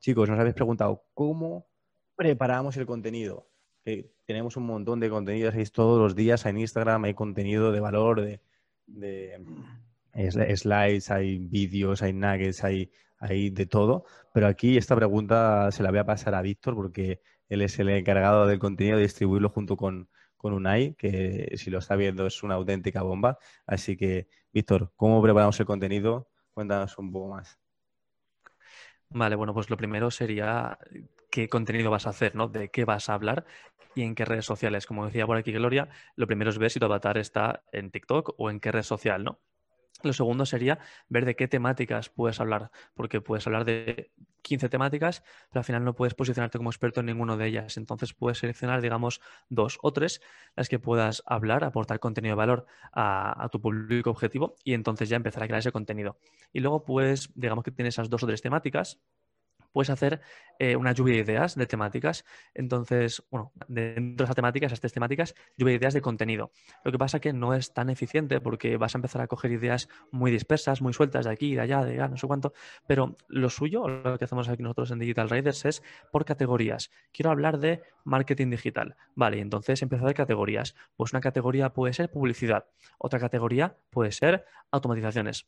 [0.00, 1.68] chicos, nos habéis preguntado cómo
[2.16, 3.46] preparamos el contenido.
[4.26, 8.20] Tenemos un montón de contenidos ahí todos los días en Instagram, hay contenido de valor,
[8.20, 8.40] de,
[8.86, 14.04] de slides, hay vídeos, hay nuggets, hay, hay de todo.
[14.32, 17.88] Pero aquí esta pregunta se la voy a pasar a Víctor porque él es el
[17.88, 22.42] encargado del contenido de distribuirlo junto con, con Unai, que si lo está viendo es
[22.42, 23.38] una auténtica bomba.
[23.66, 26.28] Así que, Víctor, ¿cómo preparamos el contenido?
[26.54, 27.59] Cuéntanos un poco más.
[29.12, 30.78] Vale, bueno, pues lo primero sería
[31.30, 32.48] qué contenido vas a hacer, ¿no?
[32.48, 33.44] De qué vas a hablar
[33.94, 34.86] y en qué redes sociales.
[34.86, 38.34] Como decía por aquí Gloria, lo primero es ver si tu avatar está en TikTok
[38.38, 39.40] o en qué red social, ¿no?
[40.02, 40.78] Lo segundo sería
[41.08, 44.10] ver de qué temáticas puedes hablar, porque puedes hablar de
[44.42, 47.76] 15 temáticas, pero al final no puedes posicionarte como experto en ninguna de ellas.
[47.76, 50.20] Entonces puedes seleccionar, digamos, dos o tres
[50.56, 55.08] las que puedas hablar, aportar contenido de valor a, a, tu público objetivo y entonces
[55.08, 56.18] ya empezar a crear ese contenido.
[56.52, 59.00] Y luego, pues, digamos que tienes esas dos o tres temáticas
[59.72, 60.20] puedes hacer
[60.58, 62.24] eh, una lluvia de ideas de temáticas.
[62.54, 66.52] Entonces, bueno, dentro de esas temáticas, esas tres temáticas, lluvia de ideas de contenido.
[66.84, 69.88] Lo que pasa que no es tan eficiente porque vas a empezar a coger ideas
[70.10, 72.52] muy dispersas, muy sueltas de aquí, de allá, de allá, no sé cuánto.
[72.86, 76.90] Pero lo suyo, lo que hacemos aquí nosotros en Digital Riders es por categorías.
[77.12, 78.96] Quiero hablar de marketing digital.
[79.14, 80.74] Vale, entonces empezar de categorías.
[80.96, 82.66] Pues una categoría puede ser publicidad,
[82.98, 85.46] otra categoría puede ser automatizaciones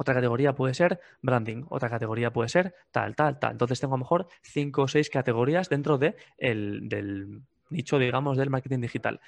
[0.00, 3.52] otra categoría puede ser branding, otra categoría puede ser tal, tal, tal.
[3.52, 8.48] Entonces tengo a lo mejor cinco o seis categorías dentro de del nicho, digamos, del
[8.48, 9.20] marketing digital.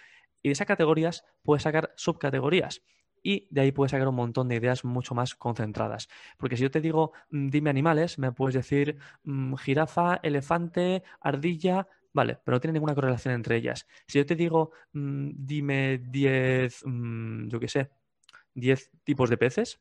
[0.42, 2.82] Y de esas categorías puedes sacar subcategorías
[3.20, 6.08] y de ahí puedes sacar un montón de ideas mucho más concentradas.
[6.38, 11.88] Porque si yo te digo, mm, dime animales, me puedes decir mmm, jirafa, elefante, ardilla,
[12.12, 13.88] vale, pero no tiene ninguna correlación entre ellas.
[14.06, 17.91] Si yo te digo, mmm, dime 10, mmm, yo qué sé,
[18.54, 19.80] 10 tipos de peces,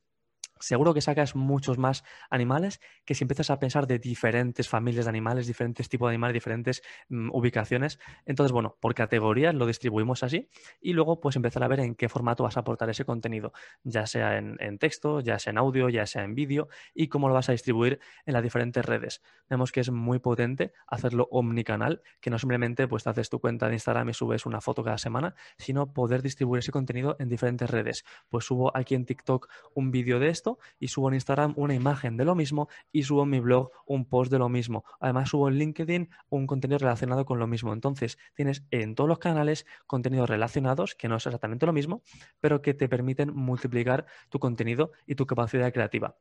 [0.59, 5.09] seguro que sacas muchos más animales que si empiezas a pensar de diferentes familias de
[5.09, 7.99] animales, diferentes tipos de animales, diferentes mm, ubicaciones.
[8.25, 10.49] Entonces, bueno, por categorías lo distribuimos así
[10.81, 13.53] y luego pues empezar a ver en qué formato vas a aportar ese contenido,
[13.83, 17.33] ya sea en, texto, ya sea en audio, ya sea en vídeo y cómo lo
[17.33, 19.21] vas a distribuir en las diferentes redes.
[19.49, 23.67] Vemos que es muy potente hacerlo omnicanal, que no simplemente pues te haces tu cuenta
[23.67, 27.69] de Instagram y subes una foto cada semana, sino poder distribuir ese contenido en diferentes
[27.69, 28.05] redes.
[28.29, 30.48] Pues subo aquí en TikTok un vídeo de esto,
[30.79, 34.05] y subo en Instagram una imagen de lo mismo y subo en mi blog un
[34.05, 34.83] post de lo mismo.
[34.99, 37.73] Además subo en LinkedIn un contenido relacionado con lo mismo.
[37.73, 42.01] Entonces tienes en todos los canales contenidos relacionados, que no es exactamente lo mismo,
[42.39, 46.15] pero que te permiten multiplicar tu contenido y tu capacidad creativa.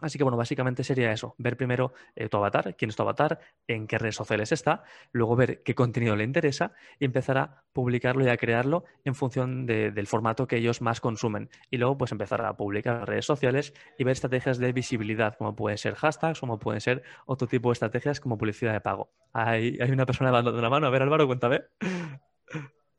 [0.00, 3.40] Así que bueno, básicamente sería eso, ver primero eh, tu avatar, quién es tu avatar,
[3.66, 8.24] en qué redes sociales está, luego ver qué contenido le interesa y empezar a publicarlo
[8.24, 11.50] y a crearlo en función del formato que ellos más consumen.
[11.70, 15.78] Y luego pues empezar a publicar redes sociales y ver estrategias de visibilidad, como pueden
[15.78, 19.10] ser hashtags, como pueden ser otro tipo de estrategias como publicidad de pago.
[19.32, 21.62] Hay, hay una persona levantando la mano, a ver Álvaro, cuéntame.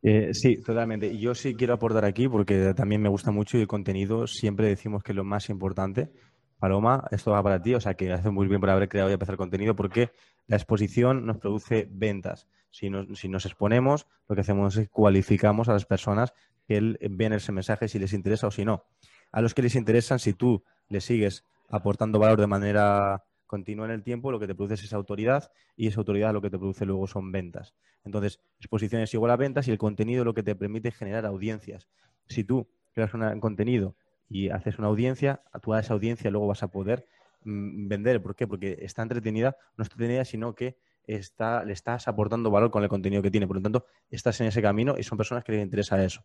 [0.01, 1.17] Eh, sí, totalmente.
[1.17, 5.03] Yo sí quiero aportar aquí porque también me gusta mucho y el contenido siempre decimos
[5.03, 6.09] que es lo más importante
[6.59, 9.13] Paloma, esto va para ti, o sea que hace muy bien por haber creado y
[9.13, 10.11] empezar contenido porque
[10.45, 12.47] la exposición nos produce ventas.
[12.69, 16.33] Si nos, exponemos, lo que hacemos es cualificamos a las personas
[16.67, 18.83] que ven ese mensaje si les interesa o si no.
[19.31, 23.91] A los que les interesan, si tú les sigues aportando valor de manera continua en
[23.91, 26.85] el tiempo, lo que te produce es autoridad y esa autoridad lo que te produce
[26.85, 27.73] luego son ventas.
[28.03, 31.87] Entonces, exposición es igual a ventas y el contenido lo que te permite generar audiencias.
[32.27, 33.95] Si tú creas un contenido
[34.29, 37.05] y haces una audiencia, a toda esa audiencia luego vas a poder
[37.43, 38.21] mm, vender.
[38.21, 38.47] ¿Por qué?
[38.47, 42.89] Porque está entretenida, no está entretenida, sino que está, le estás aportando valor con el
[42.89, 43.47] contenido que tiene.
[43.47, 46.23] Por lo tanto, estás en ese camino y son personas que les interesa eso.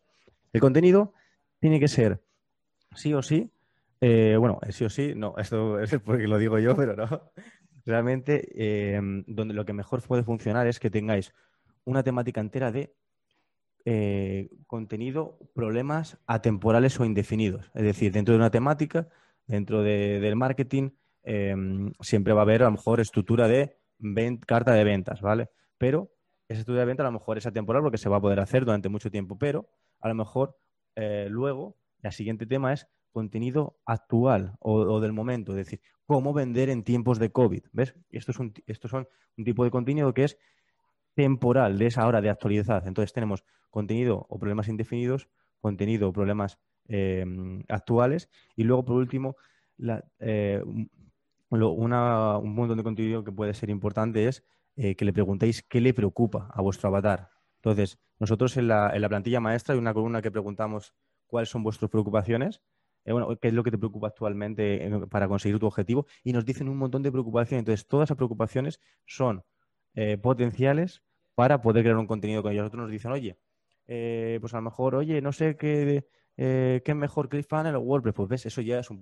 [0.53, 1.13] El contenido
[1.59, 2.21] tiene que ser
[2.93, 3.51] sí o sí,
[4.01, 7.31] eh, bueno, sí o sí, no, esto es porque lo digo yo, pero no.
[7.85, 11.33] Realmente, eh, donde lo que mejor puede funcionar es que tengáis
[11.83, 12.95] una temática entera de
[13.85, 17.71] eh, contenido, problemas atemporales o indefinidos.
[17.75, 19.07] Es decir, dentro de una temática,
[19.45, 20.89] dentro del marketing,
[21.23, 23.77] em, siempre va a haber a lo mejor estructura de
[24.45, 25.49] carta de ventas, ¿vale?
[25.77, 26.11] Pero
[26.47, 28.65] esa estructura de venta a lo mejor es atemporal porque se va a poder hacer
[28.65, 29.69] durante mucho tiempo, pero
[29.99, 30.57] a lo mejor
[30.95, 36.69] eh, luego el siguiente tema es contenido actual o, del momento, es decir, cómo vender
[36.69, 37.95] en tiempos de COVID, ¿ves?
[38.09, 39.07] Esto es un, estos son
[39.37, 40.37] un tipo de contenido que es
[41.15, 42.87] temporal de esa hora de actualidad.
[42.87, 45.27] Entonces tenemos contenido o problemas indefinidos,
[45.59, 47.25] contenido o problemas eh,
[47.67, 49.35] actuales y luego por último
[50.19, 54.43] eh, un montón de contenido que puede ser importante es
[54.75, 57.29] eh, que le preguntéis qué le preocupa a vuestro avatar.
[57.55, 60.93] Entonces, nosotros en la, en la plantilla maestra hay una columna que preguntamos
[61.25, 62.61] cuáles son vuestras preocupaciones
[63.05, 66.43] eh, bueno, qué es lo que te preocupa actualmente para conseguir tu objetivo y nos
[66.43, 67.61] dicen un montón de preocupaciones.
[67.61, 69.43] Entonces, todas esas preocupaciones son
[70.21, 71.03] potenciales
[71.35, 72.67] para poder crear un contenido con ellos.
[72.67, 73.37] Otros nos dicen, oye,
[73.85, 76.05] pues a lo mejor, oye, no sé qué,
[76.35, 78.13] qué es mejor ClickFunnels o WordPress.
[78.15, 78.99] Pues ves, eso ya es un,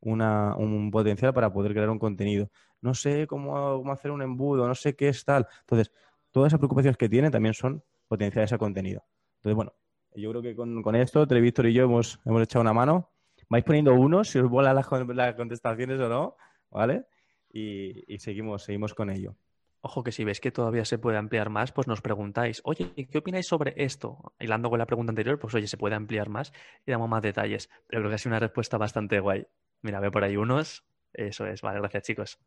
[0.00, 2.50] un, potencial para poder crear un contenido.
[2.80, 5.46] No sé cómo, cómo hacer un embudo, no sé qué es tal.
[5.60, 5.92] Entonces,
[6.30, 9.02] todas esas preocupaciones que tienen también son potenciales a contenido.
[9.38, 9.72] Entonces, bueno,
[10.16, 13.10] yo creo que con, esto, Televistor y yo hemos, hemos echado una mano.
[13.48, 14.86] Vais poniendo unos, si os vuelan las,
[15.36, 16.36] contestaciones o no,
[16.70, 17.04] ¿vale?
[17.52, 19.36] Y, seguimos, seguimos con ello.
[19.86, 23.18] Ojo que si veis que todavía se puede ampliar más, pues nos preguntáis, oye, ¿qué
[23.18, 24.34] opináis sobre esto?
[24.40, 26.52] Hilando con la pregunta anterior, pues oye, se puede ampliar más
[26.84, 27.70] y damos más detalles.
[27.86, 29.46] Pero creo que ha sido una respuesta bastante guay.
[29.82, 30.84] Mira, veo por ahí unos.
[31.12, 32.40] Eso es, vale, gracias chicos.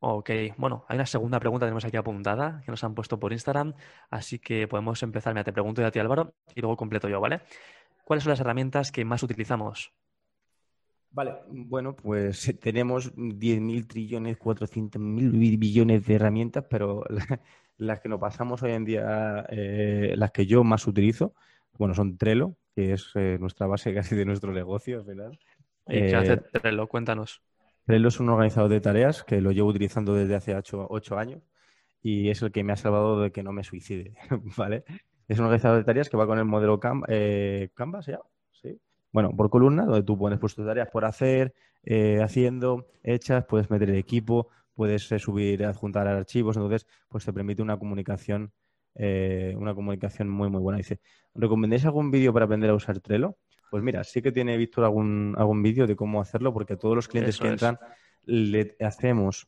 [0.00, 0.28] Ok,
[0.58, 3.72] bueno, hay una segunda pregunta que tenemos aquí apuntada que nos han puesto por Instagram,
[4.10, 5.32] así que podemos empezar.
[5.32, 7.40] Mira, te pregunto yo a ti, Álvaro, y luego completo yo, ¿vale?
[8.04, 9.94] ¿Cuáles son las herramientas que más utilizamos?
[11.14, 17.04] Vale, bueno, pues tenemos 10.000 trillones, 400.000 billones de herramientas, pero
[17.78, 21.32] las que nos pasamos hoy en día, eh, las que yo más utilizo,
[21.78, 25.32] bueno, son Trello, que es eh, nuestra base casi de nuestro negocio ¿verdad?
[25.88, 26.88] ¿Y qué hace eh, Trello?
[26.88, 27.42] Cuéntanos.
[27.86, 31.42] Trello es un organizador de tareas que lo llevo utilizando desde hace ocho, años
[32.02, 34.14] y es el que me ha salvado de que no me suicide,
[34.56, 34.84] ¿vale?
[35.28, 38.18] Es un organizador de tareas que va con el modelo eh, Canvas, ¿ya?
[38.18, 38.33] Sí.
[39.14, 43.70] Bueno, por columna, donde tú pones pues, tus tareas por hacer, eh, haciendo, hechas, puedes
[43.70, 48.52] meter el equipo, puedes eh, subir, adjuntar archivos, entonces pues te permite una comunicación,
[48.96, 50.78] una comunicación muy, muy buena.
[50.78, 50.98] Dice,
[51.32, 53.36] ¿recomendáis algún vídeo para aprender a usar Trello?
[53.70, 56.96] Pues mira, sí que tiene Víctor algún, algún vídeo de cómo hacerlo, porque a todos
[56.96, 57.78] los clientes que entran
[58.24, 59.46] le hacemos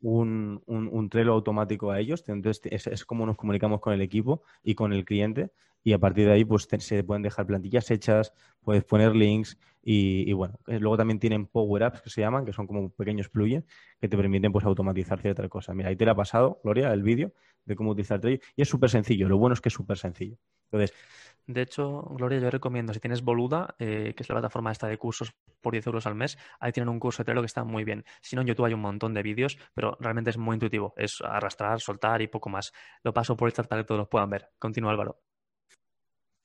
[0.00, 2.24] un, un, Trello automático a ellos.
[2.26, 5.50] Entonces, es, como nos comunicamos con el equipo y con el cliente.
[5.84, 8.32] Y a partir de ahí, pues se pueden dejar plantillas hechas,
[8.62, 10.60] puedes poner links y, bueno.
[10.68, 13.64] Eh, luego también tienen Power Apps que se llaman, que son como pequeños plugins
[14.00, 15.74] que te permiten pues automatizar ciertas cosas.
[15.74, 17.32] Mira, ahí te la ha pasado, Gloria, el vídeo
[17.64, 18.20] de cómo utilizar.
[18.24, 19.28] Y es súper sencillo.
[19.28, 20.36] Lo bueno es que es súper sencillo.
[20.70, 20.94] Entonces,
[21.46, 24.96] de hecho, Gloria, yo recomiendo, si tienes Boluda, eh, que es la plataforma esta de
[24.96, 27.82] cursos por 10 euros al mes, ahí tienen un curso de Trello que está muy
[27.84, 28.04] bien.
[28.20, 30.94] Si no, en YouTube hay un montón de vídeos, pero realmente es muy intuitivo.
[30.96, 32.72] Es arrastrar, soltar y poco más.
[33.02, 34.50] Lo paso por esta para que todos los puedan ver.
[34.58, 35.20] Continúa, Álvaro.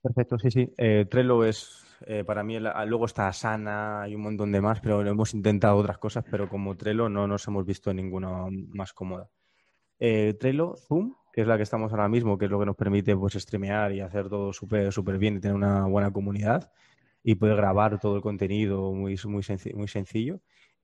[0.07, 0.74] Perfecto, sí, sí.
[0.77, 5.01] Eh, Trello es, eh, para mí, luego está Sana y un montón de más, pero
[5.06, 9.30] hemos intentado otras cosas, pero como Trello no nos hemos visto ninguna más cómoda.
[10.00, 13.15] Trello, Zoom, que es la que estamos ahora mismo, que es lo que nos permite
[13.18, 16.71] pues streamear y hacer todo súper súper bien y tener una buena comunidad
[17.24, 19.44] y poder grabar todo el contenido muy, muy,
[19.75, 20.42] muy sencillo.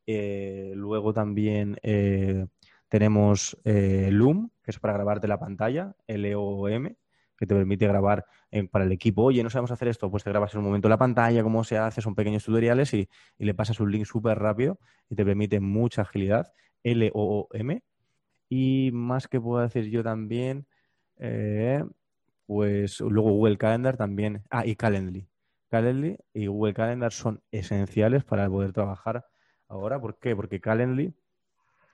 [0.08, 2.48] Eh, luego también eh,
[2.90, 6.96] tenemos eh, Loom, que es para grabarte la pantalla, L-O-M,
[7.44, 8.26] que te permite grabar
[8.72, 9.24] para el equipo.
[9.24, 11.78] Oye, no sabemos hacer esto, pues te grabas en un momento la pantalla, cómo se
[11.78, 14.80] hace, son pequeños tutoriales y, y le pasas un link súper rápido
[15.10, 16.54] y te permite mucha agilidad.
[16.84, 17.82] L-O-O-M,
[18.50, 20.68] y más que puedo decir yo también,
[21.18, 21.84] eh,
[22.46, 24.44] pues luego Google Calendar también.
[24.50, 25.28] Ah, y Calendly.
[25.70, 29.26] Calendly y Google Calendar son esenciales para poder trabajar
[29.68, 30.00] ahora.
[30.00, 30.36] ¿Por qué?
[30.36, 31.14] Porque Calendly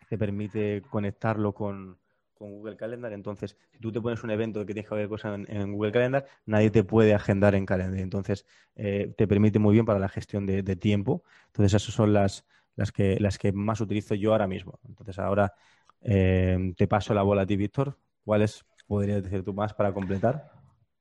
[0.10, 2.00] te permite conectarlo con,
[2.48, 3.14] Google Calendar.
[3.14, 6.26] Entonces, si tú te pones un evento que tienes que ver cosas en, Google Calendar,
[6.46, 8.02] nadie te puede agendar en Calendly.
[8.02, 8.46] Entonces,
[8.76, 11.24] eh, te permite muy bien para la gestión de, de, tiempo.
[11.48, 14.80] Entonces, esas son las, las, que, las que más utilizo yo ahora mismo.
[14.88, 15.54] Entonces, ahora
[16.02, 17.98] eh, te paso la bola a ti, Víctor.
[18.24, 20.59] ¿Cuáles podrías decir tú más para completar?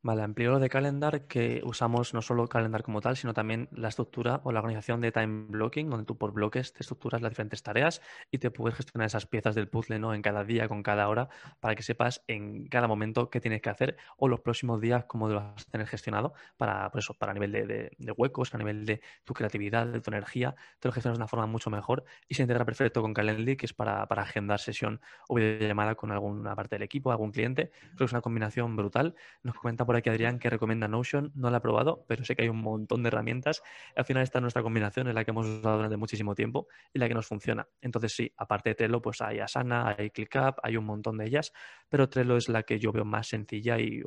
[0.08, 3.88] Vale, amplio lo de Calendar, que usamos no solo Calendar como tal, sino también la
[3.88, 7.62] estructura o la organización de time blocking, donde tú por bloques te estructuras las diferentes
[7.62, 8.00] tareas
[8.30, 10.14] y te puedes gestionar esas piezas del puzzle ¿no?
[10.14, 11.28] en cada día, con cada hora,
[11.60, 15.28] para que sepas en cada momento qué tienes que hacer o los próximos días cómo
[15.28, 19.34] lo vas a tener gestionado para, pues para nivel de, huecos, a nivel de tu
[19.34, 22.64] creatividad, de tu energía, te lo gestionas de una forma mucho mejor y se integra
[22.64, 26.82] perfecto con Calendly, que es para, para agendar sesión o videollamada con alguna parte del
[26.84, 27.72] equipo, algún cliente.
[27.88, 29.14] Creo que es una combinación brutal.
[29.42, 31.32] Nos comenta por aquí Adrián que recomienda Notion.
[31.34, 33.62] No la he probado, pero sé que hay un montón de herramientas.
[33.96, 36.98] Al final esta es nuestra combinación, es la que hemos usado durante muchísimo tiempo y
[36.98, 37.66] la que nos funciona.
[37.80, 41.52] Entonces sí, aparte de Trello, pues hay Asana, hay ClickUp, hay un montón de ellas,
[41.88, 44.02] pero Trello es la que yo veo más sencilla y,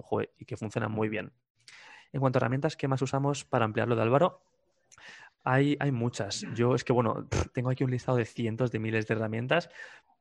[0.46, 1.32] que funciona muy bien.
[2.12, 4.44] En cuanto a herramientas, ¿qué más usamos para ampliar lo de Álvaro?
[5.44, 6.46] Hay, hay muchas.
[6.54, 9.70] Yo es que, bueno, tengo aquí un listado de cientos de miles de herramientas,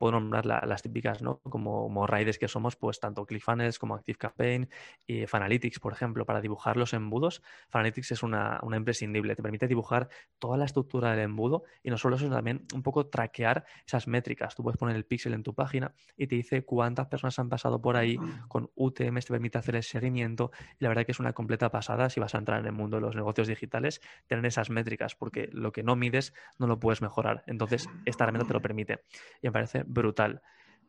[0.01, 1.41] puedo nombrar las típicas, ¿no?
[1.41, 4.71] Como, como que somos, pues tanto ClickFunnels como ActiveCampaign
[5.07, 7.43] y Fanalytics, por ejemplo, para dibujar los embudos.
[7.69, 11.99] Fanalytics es una, una, imprescindible, te permite dibujar toda la estructura del embudo y no
[11.99, 14.55] solo eso, sino también un poco traquear esas métricas.
[14.55, 17.83] Tú puedes poner el pixel en tu página y te dice cuántas personas han pasado
[17.83, 18.17] por ahí
[18.49, 22.09] con UTM, te permite hacer el seguimiento y la verdad que es una completa pasada
[22.09, 25.51] si vas a entrar en el mundo de los negocios digitales, tener esas métricas, porque
[25.53, 27.45] lo que no mides no lo puedes mejorar.
[27.47, 29.03] Entonces, esta herramienta te lo permite.
[29.43, 30.43] Y me parece brutal.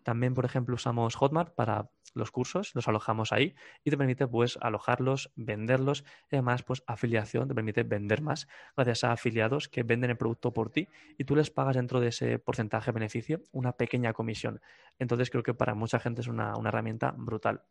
[0.03, 4.58] También, por ejemplo, usamos Hotmart para los cursos, los alojamos ahí y te permite pues
[4.62, 10.10] alojarlos, venderlos y además pues afiliación te permite vender más gracias a afiliados que venden
[10.10, 13.74] el producto por ti y tú les pagas dentro de ese porcentaje de beneficio una
[13.74, 14.60] pequeña comisión.
[15.00, 17.62] Entonces creo que para mucha gente es una, una herramienta brutal.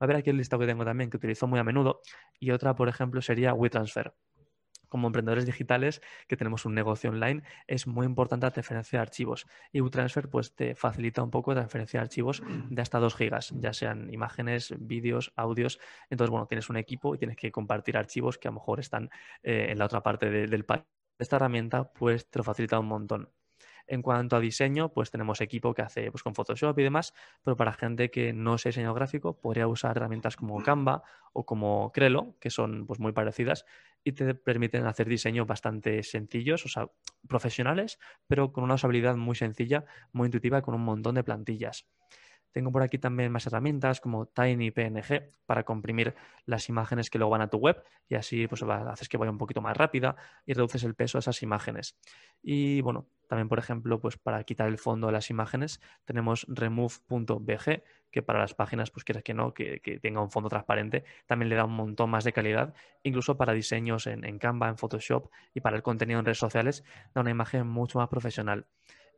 [0.00, 2.00] Va a ver aquí el listado que tengo también que utilizo muy a menudo
[2.38, 4.14] y otra, por ejemplo, sería WeTransfer
[4.88, 9.46] como emprendedores digitales que tenemos un negocio online, es muy importante la transferencia de archivos.
[9.72, 13.52] Y WooTransfer pues, te facilita un poco la transferencia de archivos de hasta 2 gigas,
[13.56, 15.78] ya sean imágenes, vídeos, audios.
[16.10, 19.10] Entonces, bueno, tienes un equipo y tienes que compartir archivos que a lo mejor están
[19.42, 20.84] eh, en la otra parte del país.
[21.18, 23.37] Esta herramienta pues, te lo facilita un montón.
[23.88, 27.56] En cuanto a diseño, pues tenemos equipo que hace pues, con Photoshop y demás, pero
[27.56, 31.02] para gente que no es diseño gráfico, podría usar herramientas como Canva
[31.32, 33.64] o como Crelo, que son pues, muy parecidas
[34.04, 36.90] y te permiten hacer diseños bastante sencillos, o sea,
[37.26, 41.86] profesionales, pero con una usabilidad muy sencilla, muy intuitiva, con un montón de plantillas.
[42.52, 46.14] Tengo por aquí también más herramientas como TinyPNG para comprimir
[46.46, 49.38] las imágenes que luego van a tu web y así pues haces que vaya un
[49.38, 50.16] poquito más rápida
[50.46, 51.98] y reduces el peso de esas imágenes.
[52.42, 57.82] Y bueno, también por ejemplo, pues para quitar el fondo de las imágenes tenemos remove.bg
[58.10, 61.56] que para las páginas, pues quieras que no, que, tenga un fondo transparente, también le
[61.56, 65.60] da un montón más de calidad, incluso para diseños en, en Canva, en Photoshop y
[65.60, 68.66] para el contenido en redes sociales, da una imagen mucho más profesional.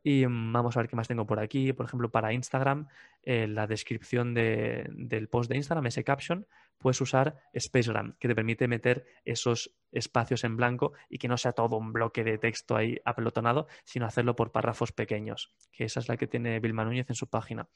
[0.03, 1.73] Y mm, vamos a ver qué más tengo por aquí.
[1.73, 2.87] Por ejemplo, para Instagram,
[3.23, 6.47] eh, la descripción del post de Instagram, ese caption,
[6.81, 11.53] puedes usar Spacegram, que te permite meter esos espacios en blanco y que no sea
[11.53, 16.09] todo un bloque de texto ahí apelotonado, sino hacerlo por párrafos pequeños, que esa es
[16.09, 17.67] la que tiene Vilma Núñez en su página.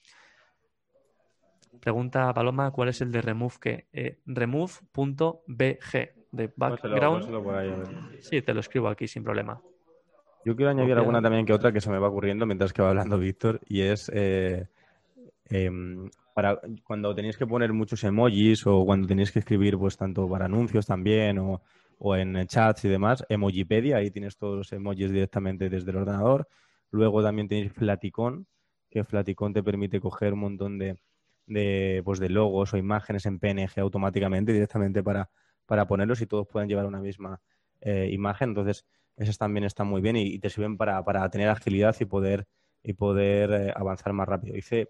[1.79, 3.87] Pregunta Paloma, ¿cuál es el de remove que?
[3.93, 5.45] Eh, remove.bg
[6.31, 8.19] de background.
[8.19, 9.61] sí, te lo escribo aquí sin problema.
[10.45, 12.89] Yo quiero añadir alguna también que otra que se me va ocurriendo mientras que va
[12.89, 14.67] hablando Víctor y es eh,
[15.49, 20.27] em, para cuando tenéis que poner muchos emojis o cuando tenéis que escribir pues tanto
[20.29, 21.61] para anuncios también o,
[22.15, 26.47] en chats y demás, Emojipedia, ahí tienes todos los emojis directamente desde el ordenador.
[26.91, 28.47] Luego también tenéis Flaticon,
[28.89, 30.97] que Flaticon te permite coger un montón de,
[31.47, 35.29] de, pues de logos o imágenes en PNG automáticamente directamente para,
[35.65, 37.41] para ponerlos y todos pueden llevar una misma
[37.81, 38.49] eh, imagen.
[38.49, 38.85] Entonces,
[39.17, 42.47] esas también están muy bien y, te sirven para, para, tener agilidad y poder,
[42.83, 44.53] y poder eh, avanzar más rápido.
[44.55, 44.89] Dice,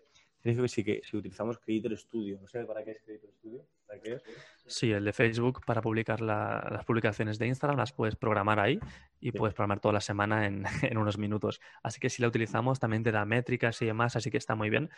[0.54, 3.66] que sí que si utilizamos Creator Studio, no sé para qué es Creator Studio.
[4.68, 8.80] Sí, el de Facebook para publicar las publicaciones de Instagram las puedes programar ahí
[9.20, 11.62] y puedes programar toda la semana en, unos minutos.
[11.84, 14.70] Así que si la utilizamos también te da métricas y demás, así que está muy
[14.70, 14.90] bien.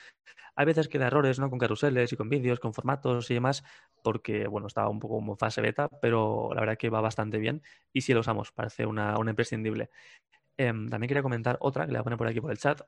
[0.56, 1.50] Hay veces que da errores, ¿no?
[1.50, 3.64] Con carruseles y con vídeos, con formatos y demás,
[4.04, 7.62] porque, bueno, estaba un poco como fase beta, pero la verdad que va bastante bien
[7.92, 9.90] y si lo usamos, parece una, una imprescindible.
[10.58, 12.82] Em, también quería comentar otra que le voy a poner por aquí por el chat,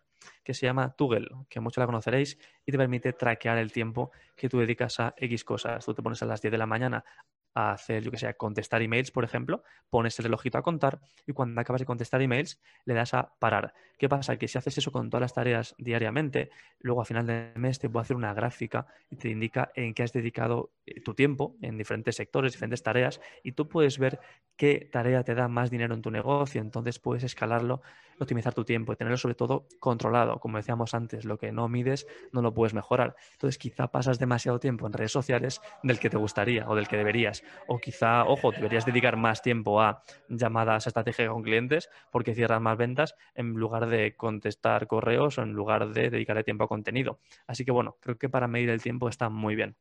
[0.43, 4.49] que se llama Toggle, que muchos la conoceréis y te permite traquear el tiempo que
[4.49, 5.85] tú dedicas a X cosas.
[5.85, 7.05] Tú te pones a las 10 de la mañana
[7.53, 11.33] a hacer, yo que sé, contestar emails, por ejemplo, pones el relojito a contar y
[11.33, 13.73] cuando acabas de contestar emails le das a parar.
[13.97, 14.37] ¿Qué pasa?
[14.37, 17.89] Que si haces eso con todas las tareas diariamente, luego a final de mes te
[17.89, 21.77] puedo hacer una gráfica y te indica en qué has dedicado eh, tu tiempo en
[21.77, 24.19] diferentes sectores, diferentes tareas y tú puedes ver
[24.55, 27.81] qué tarea te da más dinero en tu negocio, entonces puedes escalarlo
[28.23, 30.39] optimizar tu tiempo y tenerlo sobre todo controlado.
[30.39, 33.15] Como decíamos antes, lo que no mides no lo puedes mejorar.
[33.33, 36.97] Entonces quizá pasas demasiado tiempo en redes sociales del que te gustaría o del que
[36.97, 37.43] deberías.
[37.65, 42.77] O quizá, ojo, deberías dedicar más tiempo a llamadas estratégicas con clientes porque cierras más
[42.77, 47.19] ventas en lugar de contestar correos o en lugar de dedicarle tiempo a contenido.
[47.47, 49.75] Así que bueno, creo que para medir el tiempo está muy bien.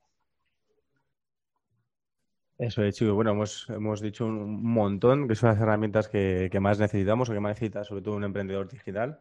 [2.58, 3.14] Eso es, chico.
[3.14, 7.38] Bueno, hemos, hemos dicho un montón que son las herramientas que, más necesitamos o que
[7.38, 9.20] más necesita sobre todo un emprendedor digital.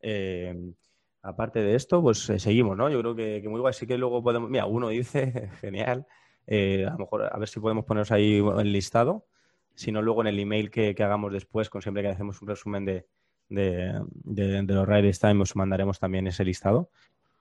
[0.00, 0.72] Eh,
[1.20, 2.88] aparte de esto, pues eh, seguimos, ¿no?
[2.88, 3.74] Yo creo que, muy guay.
[3.74, 4.48] Sí que luego podemos.
[4.48, 6.06] Mira, uno dice, genial.
[6.46, 9.26] Eh, a lo mejor a ver si podemos poneros ahí el listado.
[9.74, 12.86] Si no, luego en el email que, hagamos después, con siempre que hacemos un resumen
[12.86, 13.06] de,
[13.50, 16.90] de, de, de los Riders Time, os mandaremos también ese listado.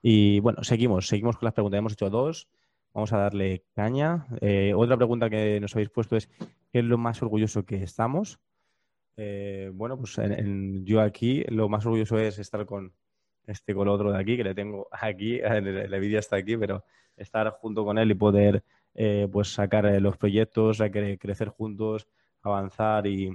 [0.01, 1.77] Y bueno, seguimos, seguimos con las preguntas.
[1.77, 2.49] Hemos hecho dos.
[2.97, 4.25] Vamos a darle caña.
[4.41, 6.25] Eh, otra pregunta que nos habéis puesto es,
[6.71, 8.39] ¿qué es lo más orgulloso que estamos?
[9.17, 10.19] Eh, bueno, pues
[10.83, 12.91] yo aquí lo más orgulloso es estar con
[13.45, 16.85] este con otro de aquí, que le tengo aquí, el vídeo está aquí, pero
[17.15, 18.63] estar junto con él y poder
[18.95, 20.79] eh, pues sacar eh, los proyectos,
[21.19, 22.07] crecer juntos,
[22.41, 23.29] avanzar y,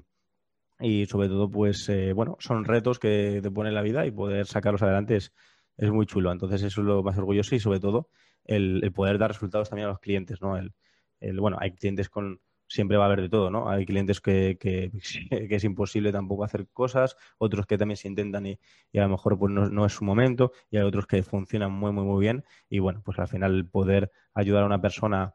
[0.81, 4.83] y sobre todo, pues bueno, son retos que te pone la vida y poder sacarlos
[4.83, 5.33] adelante es,
[5.77, 6.33] es muy chulo.
[6.33, 8.09] Entonces eso es lo más orgulloso y sobre todo
[8.45, 10.57] el, poder dar resultados también a los clientes, ¿no?
[10.57, 10.73] El,
[11.21, 12.41] el, bueno, hay clientes con
[12.73, 13.69] siempre va a haber de todo, ¿no?
[13.69, 14.91] Hay clientes que, que,
[15.49, 18.59] que, es imposible tampoco hacer cosas, otros que también se intentan y,
[18.95, 21.93] a lo mejor pues no, no, es su momento, y hay otros que funcionan muy,
[21.93, 22.45] muy, muy bien.
[22.71, 25.35] Y bueno, pues al final poder ayudar a una persona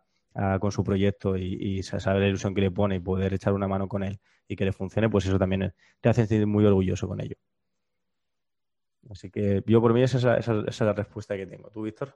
[0.59, 3.87] con su proyecto y, saber la ilusión que le pone y poder echar una mano
[3.87, 7.19] con él y que le funcione, pues eso también te hace sentir muy orgulloso con
[7.21, 7.35] ello.
[9.09, 11.69] Así que yo por mí esa, esa, esa es la respuesta que tengo.
[11.71, 12.15] ¿Tú, Víctor?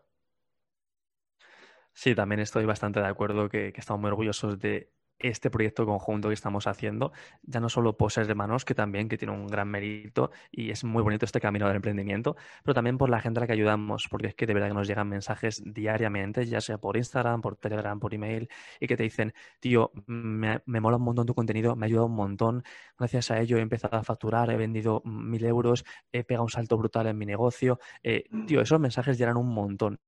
[1.93, 6.33] Sí, también estoy bastante de acuerdo que, estamos muy orgullosos de este proyecto conjunto que
[6.33, 7.11] estamos haciendo,
[7.43, 10.83] ya no solo por ser hermanos, que también que tiene un gran mérito y es
[10.83, 14.07] muy bonito este camino del emprendimiento, pero también por la gente a la que ayudamos,
[14.09, 17.55] porque es que de verdad que nos llegan mensajes diariamente, ya sea por Instagram, por
[17.57, 21.75] Telegram, por email, y que te dicen, tío, me, me mola un montón tu contenido,
[21.75, 22.63] me ha ayudado un montón,
[22.97, 26.77] gracias a ello he empezado a facturar, he vendido mil euros, he pegado un salto
[26.77, 27.79] brutal en mi negocio.
[28.01, 29.99] Eh, tío, esos mensajes llegan un montón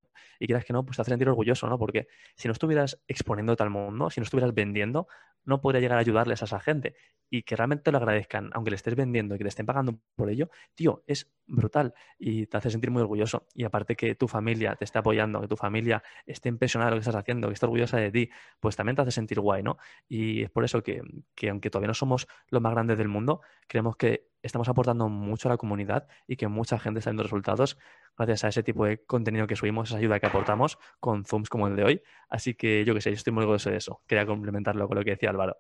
[0.44, 1.80] y quieras que no, pues te hace sentir orgulloso, ¿no?
[1.80, 5.08] Porque si no estuvieras exponiéndote al mundo, si no estuvieras vendiendo,
[5.46, 6.96] no podría llegar a ayudarles a esa gente.
[7.30, 10.30] Y que realmente lo agradezcan, aunque le estés vendiendo y que te estén pagando por
[10.30, 13.48] ello, tío, es brutal y te hace sentir muy orgulloso.
[13.54, 17.00] Y aparte que tu familia te esté apoyando, que tu familia esté impresionada de lo
[17.00, 19.78] que estás haciendo, que esté orgullosa de ti, pues también te hace sentir guay, ¿no?
[20.10, 21.02] Y es por eso que,
[21.36, 25.48] que aunque todavía no somos los más grandes del mundo, creemos que estamos aportando mucho
[25.48, 27.78] a la comunidad y que mucha gente está viendo resultados
[28.18, 31.68] gracias a ese tipo de contenido que subimos, esa ayuda que aportamos con Zooms como
[31.68, 32.02] el de hoy.
[32.28, 34.02] Así que yo que sé, yo estoy muy orgulloso de eso.
[34.08, 35.58] Quería complementarlo con lo que decía Álvaro.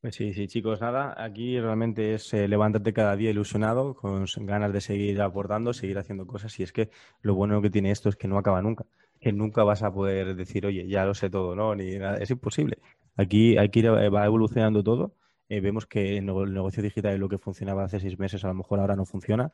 [0.00, 4.72] Pues sí, sí, chicos, nada, aquí realmente es eh, levantarte cada día ilusionado, con ganas
[4.72, 6.58] de seguir aportando, seguir haciendo cosas.
[6.58, 6.88] Y es que
[7.20, 8.86] lo bueno que tiene esto es que no acaba nunca,
[9.20, 11.74] que nunca vas a poder decir, oye, ya lo sé todo, ¿no?
[11.74, 12.78] Ni nada, es imposible.
[13.16, 15.14] Aquí hay que ir, eh, va evolucionando todo.
[15.50, 18.54] Eh, vemos que el negocio digital es lo que funcionaba hace seis meses, a lo
[18.54, 19.52] mejor ahora no funciona.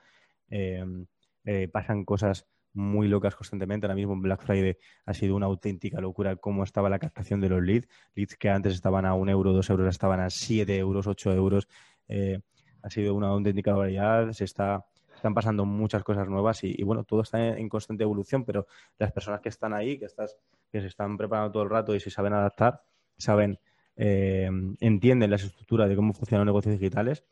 [0.49, 3.87] Eh, pasan cosas muy locas constantemente.
[3.87, 7.63] Ahora mismo Black Friday ha sido una auténtica locura cómo estaba la captación de los
[7.63, 7.89] leads.
[8.15, 11.69] Leads que antes estaban a un euro, dos euros, estaban a siete euros, ocho euros.
[12.09, 12.41] Eh,
[12.83, 14.31] ha sido una auténtica variedad.
[14.33, 14.85] Se está,
[15.15, 18.67] están pasando muchas cosas nuevas y, bueno, todo está en, en, constante evolución, pero
[18.99, 20.37] las personas que están ahí, que, estás,
[20.71, 22.83] que se están preparando todo el rato y se saben adaptar,
[23.17, 23.59] saben,
[23.97, 27.25] eh, entienden las estructuras de cómo funcionan los negocios digitales,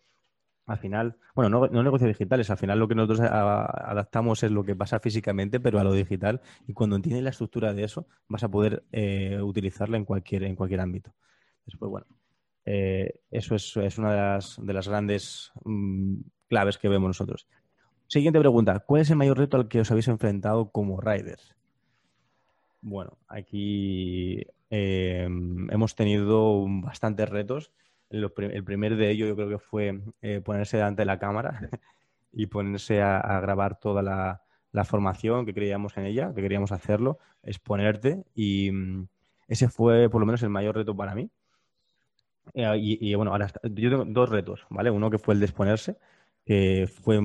[0.66, 4.64] al final, bueno, no, no, negocios digitales, al final lo que nosotros adaptamos es lo
[4.64, 8.44] que pasa físicamente, pero a lo digital, y cuando entiendes la estructura de eso, vas
[8.44, 11.14] a poder eh, utilizarla en cualquier, en cualquier ámbito.
[11.66, 12.06] Después, bueno,
[12.64, 16.16] eh, eso es, es, una de las, de las grandes mmm,
[16.48, 17.46] claves que vemos nosotros.
[18.06, 21.54] Siguiente pregunta, ¿cuál es el mayor reto al que os habéis enfrentado como riders?
[22.80, 27.72] Bueno, aquí eh, hemos tenido bastantes retos
[28.14, 31.68] el primer de ellos yo creo que fue eh, ponerse delante de la cámara
[32.32, 38.24] y ponerse a, grabar toda la, formación que creíamos en ella, que queríamos hacerlo, exponerte
[38.34, 39.06] y mm,
[39.48, 41.30] ese fue por lo menos el mayor reto para mí.
[42.52, 44.90] Eh, y, bueno, ahora yo tengo dos retos, ¿vale?
[44.90, 45.96] Uno que fue el de exponerse,
[46.44, 47.20] que fue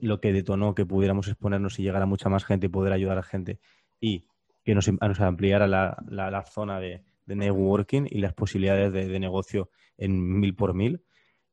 [0.00, 3.18] lo que detonó que pudiéramos exponernos y llegar a mucha más gente y poder ayudar
[3.18, 3.58] a gente
[4.00, 4.26] y
[4.64, 9.20] que nos, nos ampliara la, la zona de, de networking y las posibilidades de, de,
[9.20, 11.02] negocio en mil por mil.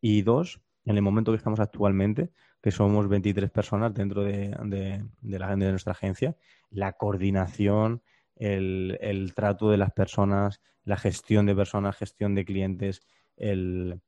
[0.01, 2.31] Y dos, en el momento que estamos actualmente,
[2.61, 6.35] que somos 23 personas dentro de, de, de la, de nuestra agencia,
[6.69, 8.01] la coordinación,
[8.35, 13.01] el, el, trato de las personas, la gestión de personas, gestión de clientes,
[13.37, 14.01] el,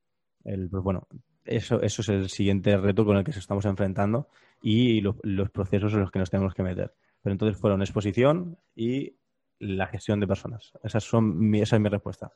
[0.44, 1.08] el pues bueno,
[1.46, 4.30] eso, eso es el siguiente reto con el que nos estamos enfrentando
[4.62, 6.94] y lo, los procesos en los que nos tenemos que meter.
[7.22, 9.18] Pero entonces fueron exposición y
[9.60, 10.74] la gestión de personas.
[10.84, 12.32] Esas son esa es mi respuesta.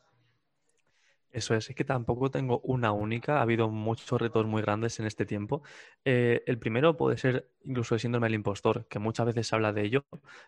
[1.38, 5.06] Eso es, es que tampoco tengo una única, ha habido muchos retos muy grandes en
[5.06, 5.62] este tiempo.
[6.04, 9.72] Eh, el primero puede ser incluso el síndrome del impostor, que muchas veces se habla
[9.74, 10.06] de ello,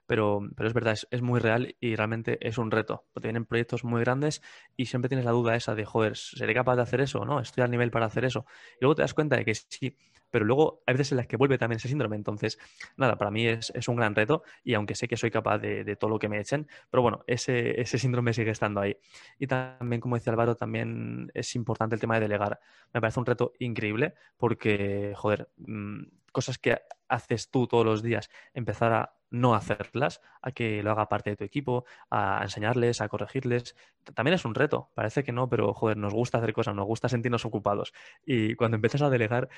[0.08, 3.06] pero, pero es verdad, es, es, muy real y realmente es un reto.
[3.22, 4.42] Tienen proyectos muy grandes
[4.78, 7.24] y siempre tienes la duda esa de, joder, ¿seré capaz de hacer eso?
[7.26, 7.40] ¿No?
[7.40, 8.46] ¿Estoy al nivel para hacer eso?
[8.76, 9.96] Y luego te das cuenta de que sí,
[10.30, 12.16] pero luego hay veces en las que vuelve también ese síndrome.
[12.16, 12.60] Entonces,
[12.98, 15.84] nada, para mí es, es un gran reto y aunque sé que soy capaz de,
[15.84, 18.98] de, todo lo que me echen, pero bueno, ese, ese síndrome sigue estando ahí.
[19.38, 22.60] Y también, como decía Álvaro, también es importante el tema de delegar.
[22.94, 28.30] Me parece un reto increíble porque, joder, mmm, cosas que haces tú todos los días,
[28.54, 33.10] empezar a no hacerlas, a que lo haga parte de tu equipo, a enseñarles, a
[33.10, 33.76] corregirles.
[34.16, 37.10] También es un reto, parece que no, pero joder, nos gusta hacer cosas, nos gusta
[37.10, 37.94] sentirnos ocupados.
[38.26, 39.50] Y cuando empiezas a delegar,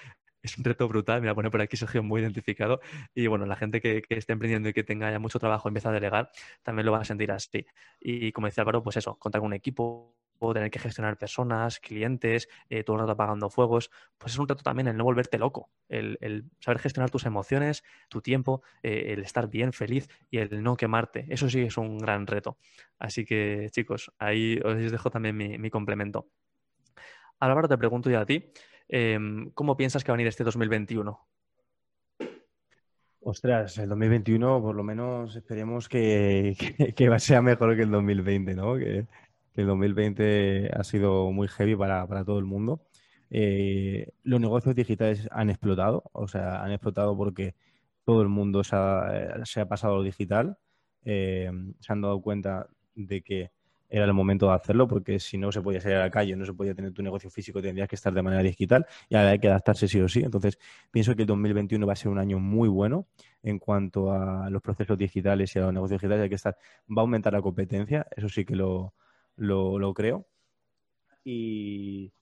[0.42, 1.22] es un reto brutal.
[1.22, 2.82] Mira, pone por aquí Sergio muy identificado.
[3.14, 5.90] Y bueno, la gente que, que esté emprendiendo y que tenga ya mucho trabajo empieza
[5.90, 6.32] a delegar,
[6.64, 7.66] también lo va a sentir así.
[8.00, 10.16] Y como decía Álvaro, pues eso, contar con un equipo,
[10.54, 14.64] tener que gestionar personas, clientes, eh, todo el rato apagando fuegos, pues es un reto
[14.64, 19.48] también el no volverte loco, el, saber gestionar tus emociones, tu tiempo, eh, el estar
[19.48, 21.26] bien, feliz y el no quemarte.
[21.30, 22.58] Eso sí es un gran reto.
[22.98, 26.28] Así que, chicos, ahí os dejo también mi, complemento.
[27.40, 28.52] Álvaro, te pregunto ya a ti,
[28.88, 31.20] em, ¿cómo piensas que va a venir este 2021?
[33.24, 36.56] Ostras, el 2021 por lo menos esperemos que,
[36.96, 38.76] que, sea mejor que el 2020, ¿no?
[38.76, 39.06] Que,
[39.54, 42.82] que el 2020 ha sido muy heavy para, todo el mundo.
[43.30, 47.56] Eh, los negocios digitales han explotado, o sea, han explotado porque
[48.04, 50.58] todo el mundo se ha, pasado a lo digital,
[51.04, 53.52] eh, se han dado cuenta de que
[53.92, 56.46] era el momento de hacerlo, porque si no se podía salir a la calle, no
[56.46, 59.40] se podía tener tu negocio físico, tendrías que estar de manera digital y ahora hay
[59.40, 60.22] que adaptarse sí o sí.
[60.24, 60.58] Entonces,
[60.92, 63.08] pienso que el 2021 va a ser un año muy bueno
[63.44, 66.24] en cuanto a los procesos digitales y a los negocios digitales.
[66.24, 66.56] Hay que estar,
[66.90, 68.94] va a aumentar la competencia, eso sí que lo,
[69.42, 70.28] lo, creo.
[71.24, 72.14] Y,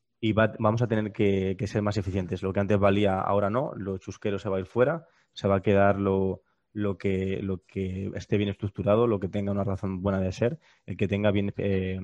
[0.60, 2.42] vamos a tener que, ser más eficientes.
[2.44, 3.74] Lo que antes valía, ahora no.
[3.76, 5.06] Lo chusquero se va a ir fuera.
[5.34, 6.42] Se va a quedar lo,
[6.74, 10.60] lo, que, lo que esté bien estructurado, lo que tenga una razón buena de ser,
[10.86, 12.00] el que tenga bien eh,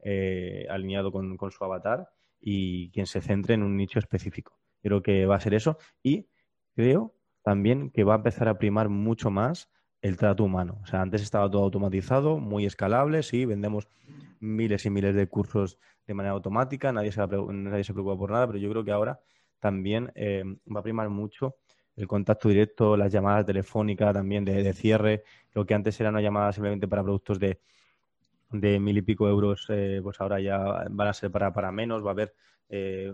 [0.00, 2.08] eh, alineado con, con, su avatar
[2.40, 4.58] y quien se centre en un nicho específico.
[4.82, 5.78] Creo que va a ser eso.
[6.02, 6.28] Y
[6.74, 9.70] creo también que va a empezar a primar mucho más
[10.02, 10.78] el trato humano.
[10.82, 13.88] O sea, antes estaba todo automatizado, muy escalable, sí, vendemos
[14.40, 18.70] miles y miles de cursos de manera automática, nadie se, preocupa por nada, pero yo
[18.70, 19.20] creo que ahora
[19.60, 20.42] también eh,
[20.74, 21.56] va a primar mucho
[21.96, 26.52] el contacto directo, las llamadas telefónicas también de, cierre, lo que antes era una llamada
[26.52, 27.60] simplemente para productos de,
[28.50, 30.58] de mil y pico euros, eh, pues ahora ya
[30.90, 32.34] van a ser para, para menos, va a haber,
[32.70, 33.12] eh,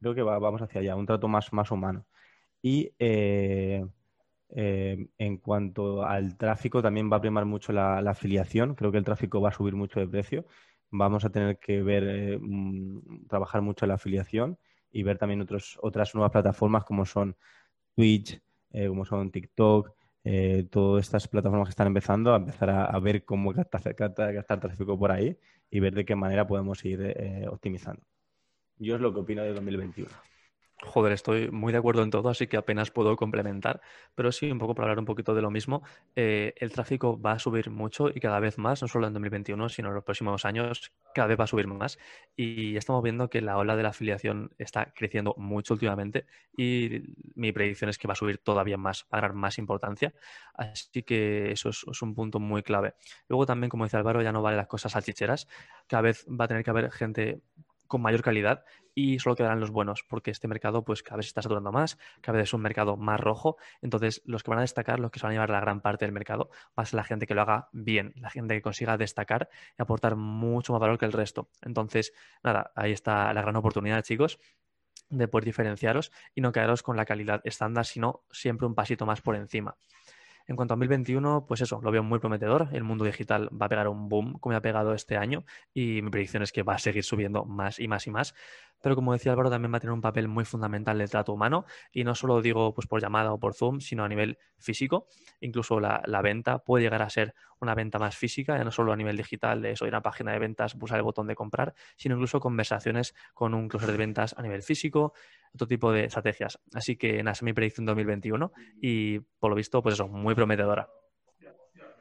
[0.00, 2.06] creo que vamos hacia allá, un trato más, más humano.
[2.62, 3.86] Y eh,
[4.52, 8.74] en cuanto al tráfico, también va a primar mucho la, afiliación.
[8.74, 10.44] Creo que el tráfico va a subir mucho de precio.
[10.90, 14.58] Vamos a tener que ver, eh, mm, trabajar mucho la afiliación
[14.90, 17.36] y ver también otros, otras nuevas plataformas como son
[17.94, 18.40] Twitch,
[18.72, 19.94] eh, como son TikTok,
[20.70, 25.12] todas estas plataformas que están empezando a empezar a, ver cómo gastar, gastar, tráfico por
[25.12, 25.36] ahí
[25.70, 27.16] y ver de qué manera podemos ir
[27.48, 28.02] optimizando.
[28.76, 30.29] Yo es lo que opino de 2021.
[30.82, 33.82] Joder, estoy muy de acuerdo en todo, así que apenas puedo complementar,
[34.14, 35.82] pero sí, un poco para hablar un poquito de lo mismo,
[36.16, 39.68] eh, el tráfico va a subir mucho y cada vez más, no solo en 2021,
[39.68, 41.98] sino en los próximos años, cada vez va a subir más.
[42.34, 46.24] Y estamos viendo que la ola de la afiliación está creciendo mucho últimamente
[46.56, 47.02] y
[47.34, 50.14] mi predicción es que va a subir todavía más, va a ganar más importancia.
[50.54, 52.94] Así que eso es, es un punto muy clave.
[53.28, 55.46] Luego también, como dice Álvaro, ya no vale las cosas salchicheras,
[55.86, 57.42] cada vez va a tener que haber gente
[57.86, 58.64] con mayor calidad
[59.00, 62.36] y solo quedarán los buenos, porque este mercado pues cada vez está saturando más, cada
[62.36, 65.26] vez es un mercado más rojo, entonces los que van a destacar, los que se
[65.26, 67.40] van a llevar la gran parte del mercado, va a ser la gente que lo
[67.40, 71.48] haga bien, la gente que consiga destacar y aportar mucho más valor que el resto.
[71.62, 74.38] Entonces, nada, ahí está la gran oportunidad, chicos
[75.08, 79.20] de poder diferenciaros y no quedaros con la calidad estándar, sino siempre un pasito más
[79.22, 79.76] por encima.
[80.50, 82.70] En cuanto a 2021, pues eso, lo veo muy prometedor.
[82.72, 86.10] El mundo digital va a pegar un boom como ha pegado este año y mi
[86.10, 88.34] predicción es que va a seguir subiendo más y más y más
[88.82, 91.64] pero como decía Álvaro, también va a tener un papel muy fundamental el trato humano
[91.92, 95.06] y no solo digo pues por llamada o por Zoom, sino a nivel físico.
[95.40, 98.96] Incluso la, venta puede llegar a ser una venta más física, ya no solo a
[98.96, 102.40] nivel digital de a una página de ventas, pulsar el botón de comprar, sino incluso
[102.40, 105.12] conversaciones con un closer de ventas a nivel físico,
[105.54, 106.58] otro tipo de estrategias.
[106.74, 110.88] Así que nada, es mi predicción 2021 y por lo visto, pues eso, muy prometedora.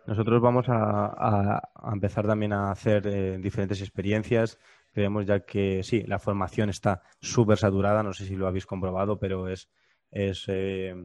[0.10, 1.62] Nosotros vamos a,
[1.94, 4.58] empezar también a hacer eh, diferentes experiencias
[4.92, 9.20] Creemos ya que sí, la formación está súper saturada, no sé si lo habéis comprobado,
[9.20, 9.70] pero es,
[10.12, 10.96] es, eh,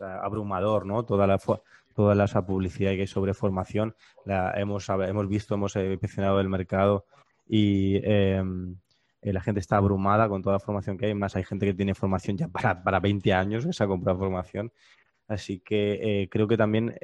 [0.00, 1.04] abrumador, ¿no?
[1.04, 1.38] Toda la,
[1.94, 3.94] toda esa publicidad que hay sobre formación,
[4.24, 7.04] la hemos, hemos visto, hemos inspeccionado el mercado
[7.46, 8.76] y em,
[9.20, 11.14] eh, la gente está abrumada con toda la formación que hay.
[11.14, 14.18] Más hay gente que tiene formación ya para, para 20 años, que se ha comprado
[14.18, 14.72] formación.
[15.28, 16.94] Así que eh, creo que también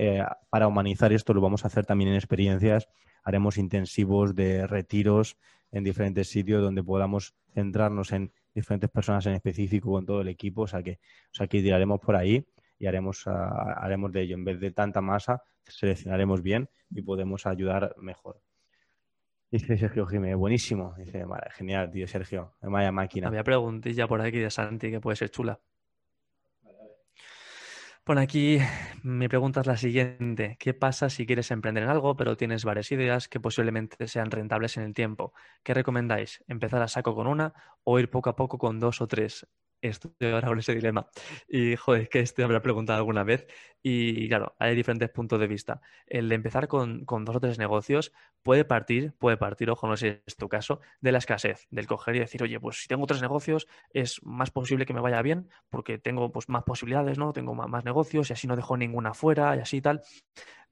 [0.51, 2.89] para humanizar esto lo vamos a hacer también en experiencias.
[3.25, 5.37] Haremos intensivos de retiros
[5.73, 10.63] en diferentes sitios donde podamos centrarnos en diferentes personas en específico con todo el equipo.
[10.63, 10.93] O sea que,
[11.33, 12.47] o sea que tiraremos por ahí
[12.79, 14.35] y haremos, ah, haremos de ello.
[14.35, 18.41] En vez de tanta masa, seleccionaremos bien y podemos ayudar mejor.
[19.51, 20.95] Dice Sergio Jiménez, buenísimo.
[20.99, 22.55] Dice, genial, tío, Sergio.
[22.61, 23.29] Vaya máquina.
[23.29, 25.59] Había preguntilla por aquí de Santi que puede ser chula.
[28.09, 28.59] Bueno, aquí
[29.05, 30.57] mi pregunta es la siguiente.
[30.59, 34.77] ¿Qué pasa si quieres emprender en algo, pero tienes varias ideas que posiblemente sean rentables
[34.79, 35.33] en el tiempo?
[35.63, 36.43] ¿Qué recomendáis?
[36.49, 37.53] ¿Empezar a saco con una
[37.85, 39.47] o ir poco a poco con dos o tres?
[39.81, 41.09] Estoy ahora con ese dilema.
[41.49, 43.47] Y, joder, que este habrá preguntado alguna vez.
[43.83, 45.81] Y, claro, hay diferentes puntos de vista.
[46.07, 48.13] El de empezar con, dos o tres negocios
[48.43, 51.87] puede partir, puede partir, ojo, no sé si es tu caso, de la escasez, del
[51.87, 55.23] coger y decir, oye, pues si tengo tres negocios, es más posible que me vaya
[55.23, 57.33] bien porque tengo pues, más posibilidades, ¿no?
[57.33, 60.03] Tengo más, más negocios y así no dejo ninguna fuera y así y tal.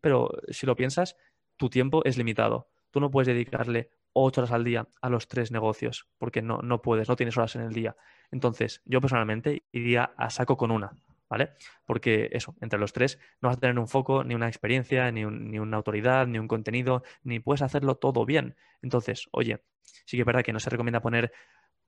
[0.00, 1.16] Pero si lo piensas,
[1.56, 2.68] tu tiempo es limitado.
[2.90, 3.90] Tú no puedes dedicarle
[4.24, 7.54] ocho horas al día a los tres negocios, porque no, no puedes, no tienes horas
[7.56, 7.96] en el día.
[8.30, 10.96] Entonces, yo personalmente iría a saco con una,
[11.28, 11.50] ¿vale?
[11.84, 15.24] Porque eso, entre los tres no vas a tener un foco, ni una experiencia, ni,
[15.24, 18.56] ni una autoridad, ni un contenido, ni puedes hacerlo todo bien.
[18.82, 21.32] Entonces, oye, sí que es verdad que no se recomienda poner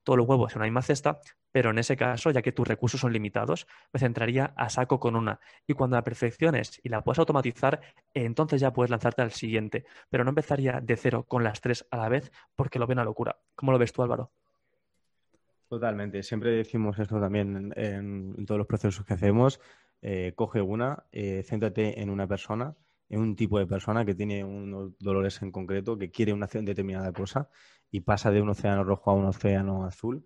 [0.03, 1.19] todos los huevos en una misma cesta,
[1.51, 5.15] pero en ese caso, ya que tus recursos son limitados, me centraría a saco con
[5.15, 5.39] una.
[5.67, 7.81] Y cuando la perfecciones y la puedes automatizar,
[8.13, 9.85] entonces ya puedes lanzarte al siguiente.
[10.09, 13.03] Pero no empezaría de cero con las tres a la vez porque lo veo una
[13.03, 13.37] locura.
[13.55, 14.31] ¿Cómo lo ves tú, Álvaro?
[15.69, 16.23] Totalmente.
[16.23, 19.59] Siempre decimos esto también en, todos los procesos que hacemos.
[20.01, 22.73] Eh, coge una, eh, céntrate en una persona,
[23.17, 27.49] un tipo de persona que tiene unos dolores en concreto, que quiere una determinada cosa
[27.91, 30.25] y pasa de un océano rojo a un océano azul,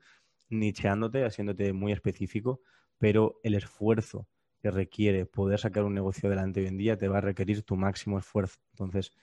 [0.49, 2.61] nicheándote, haciéndote muy específico,
[2.97, 4.27] pero el esfuerzo
[4.61, 7.75] que requiere poder sacar un negocio adelante hoy en día te va a requerir tu
[7.75, 8.59] máximo esfuerzo.
[8.71, 9.13] Entonces,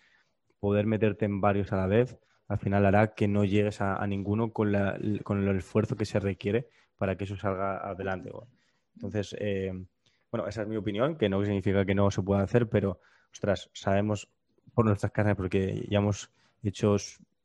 [0.59, 2.19] poder meterte en varios a la vez
[2.51, 7.17] al final hará que no llegues a, ninguno con, el esfuerzo que se requiere para
[7.17, 8.33] que eso salga adelante.
[8.97, 9.73] Entonces, eh,
[10.33, 13.01] bueno, esa es mi opinión, que no significa que no se pueda hacer, pero,
[13.33, 14.29] ostras, sabemos
[14.75, 16.31] por nuestras carnes, porque ya hemos
[16.63, 16.97] hecho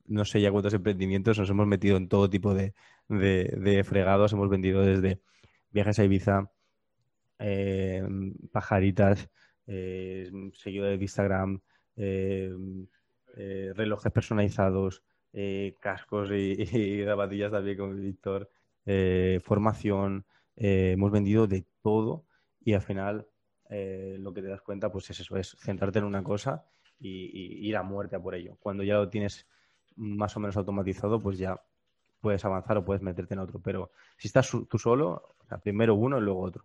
[0.06, 2.74] no sé ya cuántos emprendimientos, nos hemos metido en todo tipo de,
[3.84, 5.20] fregados, hemos vendido desde
[5.72, 6.50] viajes a Ibiza,
[7.38, 8.06] eh,
[8.52, 9.28] pajaritas,
[9.66, 11.60] eh, seguidores de Instagram,
[11.96, 12.54] eh,
[13.36, 15.02] eh, relojes personalizados,
[15.80, 18.48] cascos y, zapatillas también con Víctor,
[19.42, 20.24] formación,
[20.56, 22.24] hemos vendido de todo
[22.64, 23.26] y al final
[23.70, 26.64] lo que te das cuenta pues es eso, es centrarte en una cosa
[26.98, 28.56] y, ir a muerte a por ello.
[28.60, 29.46] Cuando ya lo tienes
[29.96, 31.60] más o menos automatizado, pues ya
[32.20, 33.60] puedes avanzar o puedes meterte en otro.
[33.60, 36.64] Pero si estás tú solo, primero uno y luego otro.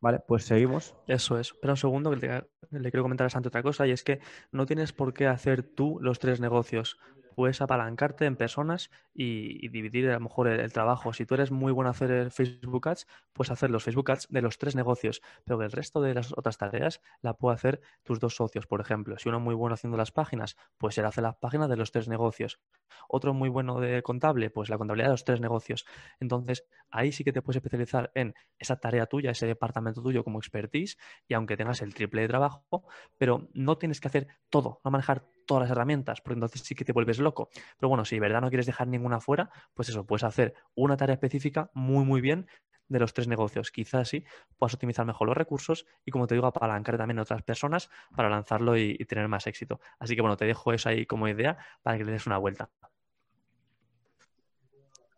[0.00, 0.94] Vale, pues seguimos.
[1.06, 1.48] Eso es.
[1.48, 4.20] Espera un segundo, que le, quiero comentar a Santi otra cosa, y es que
[4.52, 6.98] no tienes por qué hacer tú los tres negocios
[7.38, 11.12] puedes apalancarte en personas y, dividir a lo mejor el, trabajo.
[11.12, 14.58] Si tú eres muy bueno hacer Facebook Ads, puedes hacer los Facebook Ads de los
[14.58, 18.66] tres negocios, pero el resto de las otras tareas la puede hacer tus dos socios,
[18.66, 19.18] por ejemplo.
[19.18, 21.92] Si uno es muy bueno haciendo las páginas, pues él hace las páginas de los
[21.92, 22.58] tres negocios.
[23.06, 25.86] Otro muy bueno de contable, pues la contabilidad de los tres negocios.
[26.18, 30.40] Entonces, ahí sí que te puedes especializar en esa tarea tuya, ese departamento tuyo como
[30.40, 30.98] expertise,
[31.28, 32.82] y aunque tengas el triple de trabajo,
[33.16, 36.84] pero no tienes que hacer todo, no manejar todas las herramientas, porque entonces sí que
[36.84, 37.48] te vuelves loco.
[37.78, 40.96] Pero bueno, si de verdad no quieres dejar ninguna fuera, pues eso, puedes hacer una
[40.96, 42.46] tarea específica muy, muy bien
[42.86, 43.72] de los tres negocios.
[43.72, 44.24] Quizás sí
[44.58, 48.28] puedas optimizar mejor los recursos y, como te digo, apalancar también a otras personas para
[48.28, 49.80] lanzarlo y, tener más éxito.
[49.98, 52.68] Así que bueno, te dejo eso ahí como idea para que le des una vuelta.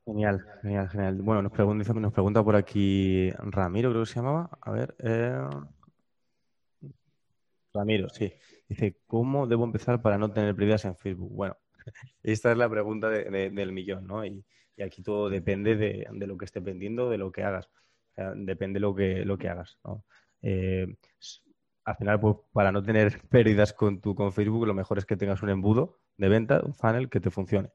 [0.07, 1.23] Genial, genial, genial.
[1.23, 4.51] Bueno, nos pregunta, nos pregunta por aquí Ramiro, creo que se llamaba.
[4.61, 4.95] A ver.
[5.01, 5.41] Eh...
[7.73, 8.33] Ramiro, sí.
[8.69, 11.33] Dice, ¿cómo debo empezar para no tener pérdidas en Facebook?
[11.33, 11.57] Bueno,
[12.23, 14.25] esta es la pregunta del millón, ¿no?
[14.25, 14.45] Y,
[14.83, 17.69] aquí todo depende de, lo que esté vendiendo, de lo que hagas.
[18.37, 20.05] depende lo que, lo que hagas, ¿no?
[20.43, 20.87] Eh,
[21.85, 25.17] al final, pues, para no tener pérdidas con, tu, con Facebook, lo mejor es que
[25.17, 27.71] tengas un embudo de venta, un funnel que te funcione.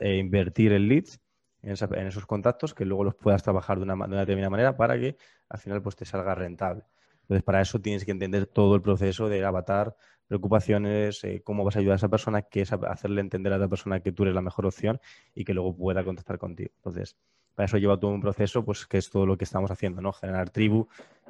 [0.00, 1.20] E invertir en leads,
[1.62, 4.98] en, esos contactos, que luego los puedas trabajar de una, de una determinada manera para
[4.98, 5.16] que
[5.48, 6.84] al final pues, te salga rentable.
[7.24, 9.96] Entonces, para eso tienes que entender todo el proceso de avatar,
[10.28, 13.68] preocupaciones, eh, cómo vas a ayudar a esa persona, que es hacerle entender a esa
[13.68, 15.00] persona que tú eres la mejor opción
[15.34, 16.70] y que luego pueda contactar contigo.
[16.76, 17.16] Entonces,
[17.54, 20.12] para eso lleva todo un proceso, pues que es todo lo que estamos haciendo, ¿no?
[20.12, 20.86] Generar tribu,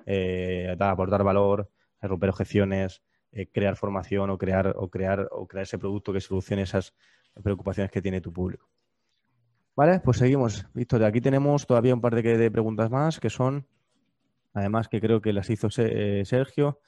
[0.06, 5.78] eh, aportar valor, romper objeciones, eh, crear formación o crear, o crear, o crear ese
[5.78, 6.92] producto que solucione esas
[7.42, 8.68] preocupaciones que tiene tu público.
[9.76, 10.66] Vale, pues seguimos.
[10.72, 13.66] Víctor, aquí tenemos todavía un par de preguntas más que son
[14.54, 16.80] además que creo que las hizo eh, Sergio.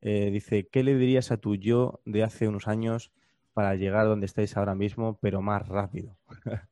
[0.00, 3.12] Eh, dice, ¿qué le dirías a tu yo de hace unos años
[3.52, 6.16] para llegar donde estáis ahora mismo, pero más rápido?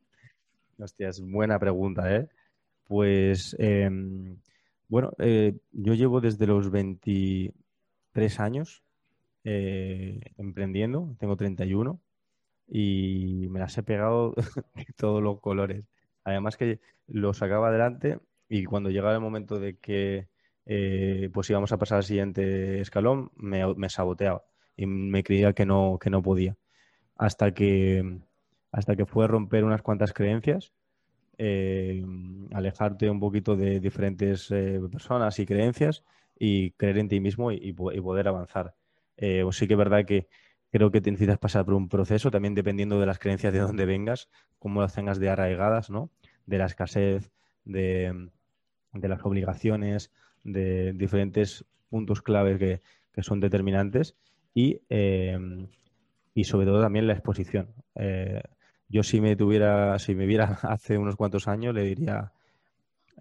[0.78, 2.28] Hostia, es buena pregunta, ¿eh?
[2.84, 4.38] Pues, em,
[4.88, 8.82] bueno, eh, yo llevo desde los 23 años
[9.44, 11.98] emprendiendo, tengo 31
[12.66, 14.34] y me las he pegado
[14.74, 15.84] de todos los colores.
[16.24, 20.28] Además que lo sacaba adelante y cuando llegaba el momento de que
[20.70, 24.44] eh, pues íbamos a pasar al siguiente escalón, me, saboteaba
[24.76, 26.58] y me creía que no, que no podía.
[27.16, 28.20] Hasta que,
[28.70, 30.72] hasta que fue romper unas cuantas creencias,
[31.38, 32.04] eh,
[32.52, 36.04] alejarte un poquito de diferentes eh, personas y creencias
[36.38, 38.74] y creer en ti mismo y, poder avanzar.
[39.16, 40.28] Pues sí que es verdad que
[40.70, 43.86] creo que te necesitas pasar por un proceso, también dependiendo de las creencias de dónde
[43.86, 44.28] vengas,
[44.58, 46.10] cómo las tengas de arraigadas, ¿no?
[46.46, 47.32] De la escasez,
[47.64, 48.30] de,
[48.92, 50.12] de las obligaciones,
[50.44, 52.80] de diferentes puntos claves que,
[53.20, 54.14] son determinantes
[54.54, 55.66] y, em,
[56.34, 57.74] y, sobre todo también la exposición.
[57.96, 58.40] Eh,
[58.88, 62.30] yo si me tuviera, si me viera hace unos cuantos años, le diría,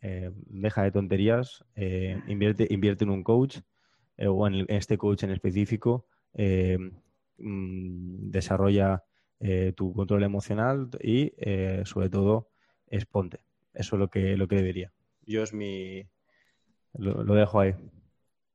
[0.03, 3.57] eh, deja de tonterías, eh, invierte, invierte en un coach
[4.19, 6.05] o en, este coach en específico,
[7.37, 9.03] mm, desarrolla
[9.75, 11.31] tu control emocional y
[11.85, 12.49] sobre todo
[12.87, 13.39] exponte.
[13.73, 14.91] Eso es lo que, lo que debería.
[15.25, 16.07] Yo es mi,
[16.93, 17.75] lo, dejo ahí.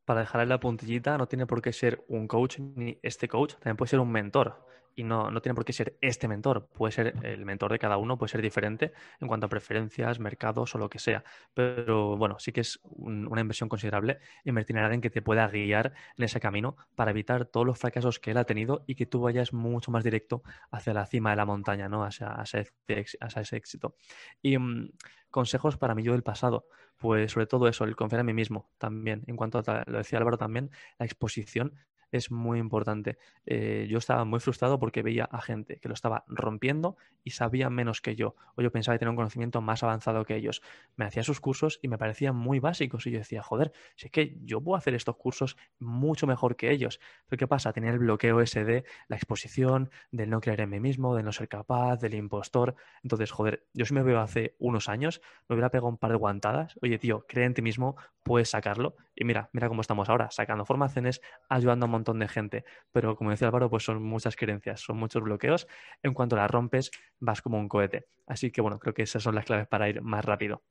[0.05, 3.77] Para dejarle la puntillita, no tiene por qué ser un coach ni este coach, también
[3.77, 4.67] puede ser un mentor.
[4.95, 7.97] Y no, no tiene por qué ser este mentor, puede ser el mentor de cada
[7.97, 11.25] uno, puede ser diferente en cuanto a preferencias, mercados o lo que sea.
[11.55, 15.93] Pero bueno, sí que es una inversión considerable invertir en alguien que te pueda guiar
[16.17, 19.21] en ese camino para evitar todos los fracasos que él ha tenido y que tú
[19.21, 22.05] vayas mucho más directo hacia la cima de la montaña, ¿no?
[22.05, 23.97] Hacia, ese, éxito.
[24.43, 24.91] Y mm,
[25.31, 26.67] consejos para mí yo del pasado
[27.03, 29.25] pues sobre todo eso, el confiar en mí mismo también.
[29.27, 31.75] En cuanto a, lo decía Álvaro también, la exposición
[32.13, 33.19] es muy importante.
[33.47, 37.71] Eh, yo estaba muy frustrado porque veía a gente que lo estaba rompiendo y sabía
[37.71, 38.37] menos que yo.
[38.55, 40.63] O yo pensaba que tenía un conocimiento más avanzado que ellos.
[40.95, 43.07] Me hacía sus cursos y me parecían muy básicos.
[43.07, 46.71] Y yo decía, joder, si es que yo puedo hacer estos cursos mucho mejor que
[46.71, 47.01] ellos.
[47.27, 47.73] Pero ¿qué pasa?
[47.73, 51.33] Tenía el bloqueo ese de la exposición, del no creer en mí mismo, de no
[51.33, 52.77] ser capaz, del impostor.
[53.03, 56.17] Entonces, joder, yo si me veo hace unos años, me hubiera pegado un par de
[56.17, 56.79] guantadas.
[56.83, 58.97] Oye, tío, cree en ti mismo, puedes sacarlo.
[59.15, 62.65] Y mira, mira cómo estamos ahora, sacando formaciones, ayudando a un montón de gente.
[62.91, 65.67] Pero como decía Álvaro, pues son muchas creencias, son muchos bloqueos.
[66.03, 68.07] En cuanto las rompes, vas como un cohete.
[68.27, 70.63] Así que bueno, creo que esas son las claves para ir más rápido.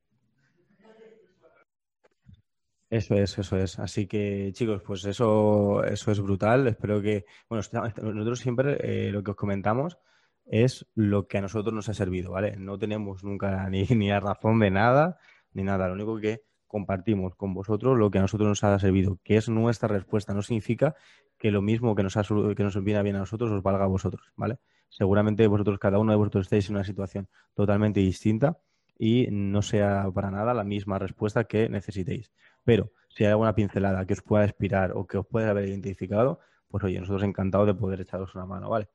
[2.90, 3.80] Eso es, eso es.
[3.80, 6.68] Así que, chicos, pues eso, eso es brutal.
[6.68, 9.98] Espero que, bueno, nosotros siempre eh, lo que os comentamos
[10.46, 12.58] es lo que a nosotros nos ha servido, ¿vale?
[12.58, 15.18] No tenemos nunca ni, ni la razón de nada,
[15.54, 15.88] ni nada.
[15.88, 19.50] Lo único que compartimos con vosotros lo que a nosotros nos ha servido, que es
[19.50, 20.34] nuestra respuesta.
[20.34, 20.96] No significa
[21.38, 23.88] que lo mismo que nos, ha, que nos viene bien a nosotros os valga a
[23.88, 24.58] vosotros, ¿vale?
[24.88, 28.58] Seguramente vosotros, cada uno de vosotros estéis en una situación totalmente distinta
[28.98, 32.32] y no sea para nada la misma respuesta que necesitéis.
[32.64, 36.40] Pero si hay alguna pincelada que os pueda inspirar o que os pueda haber identificado,
[36.70, 38.88] pues oye, nosotros encantados de poder echaros una mano, ¿vale?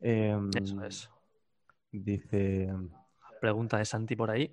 [0.00, 1.10] Em, Eso es.
[1.92, 2.72] Dice.
[3.38, 4.50] Pregunta de Santi por ahí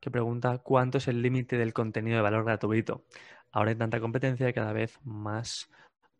[0.00, 3.04] que pregunta cuánto es el límite del contenido de valor gratuito.
[3.52, 5.70] Ahora hay tanta competencia y cada vez más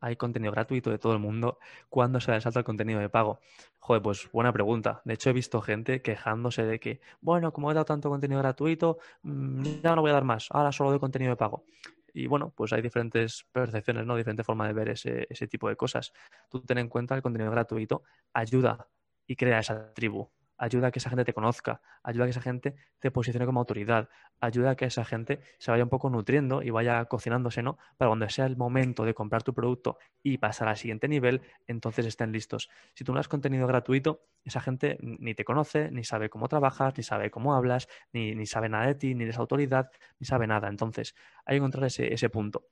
[0.01, 1.59] hay contenido gratuito de todo el mundo.
[1.89, 3.41] ¿Cuándo se da el salto al contenido de pago?
[3.81, 5.03] Joder, pues buena pregunta.
[5.05, 8.99] De hecho, he visto gente quejándose de que, bueno, como he dado tanto contenido gratuito,
[9.23, 11.65] mm, ya no voy a dar más, ahora solo doy contenido de pago.
[12.13, 14.17] Y bueno, pues hay diferentes percepciones, ¿no?
[14.17, 16.13] Diferentes formas de ver ese, ese tipo de cosas.
[16.49, 18.89] Tú ten en cuenta que el contenido gratuito ayuda
[19.27, 22.43] y crea esa tribu, ayuda a que esa gente te conozca, ayuda a que esa
[22.43, 24.09] gente te posicione como autoridad,
[24.41, 27.79] ayuda a que esa gente se vaya un poco nutriendo y vaya cocinándose, ¿no?
[27.97, 32.07] Para cuando sea el momento de comprar tu producto y pasar al siguiente nivel, entonces
[32.07, 32.69] estén listos.
[32.95, 36.95] Si tú no das contenido gratuito, esa gente ni te conoce, ni sabe cómo trabajas,
[36.97, 40.69] ni sabe cómo hablas, ni, sabe nada de ti, ni eres autoridad, ni sabe nada.
[40.69, 42.67] Entonces, hay que encontrar ese, ese punto.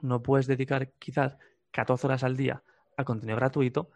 [0.00, 1.38] No puedes dedicar quizás
[1.70, 2.62] 14 horas al día
[2.96, 3.90] a contenido gratuito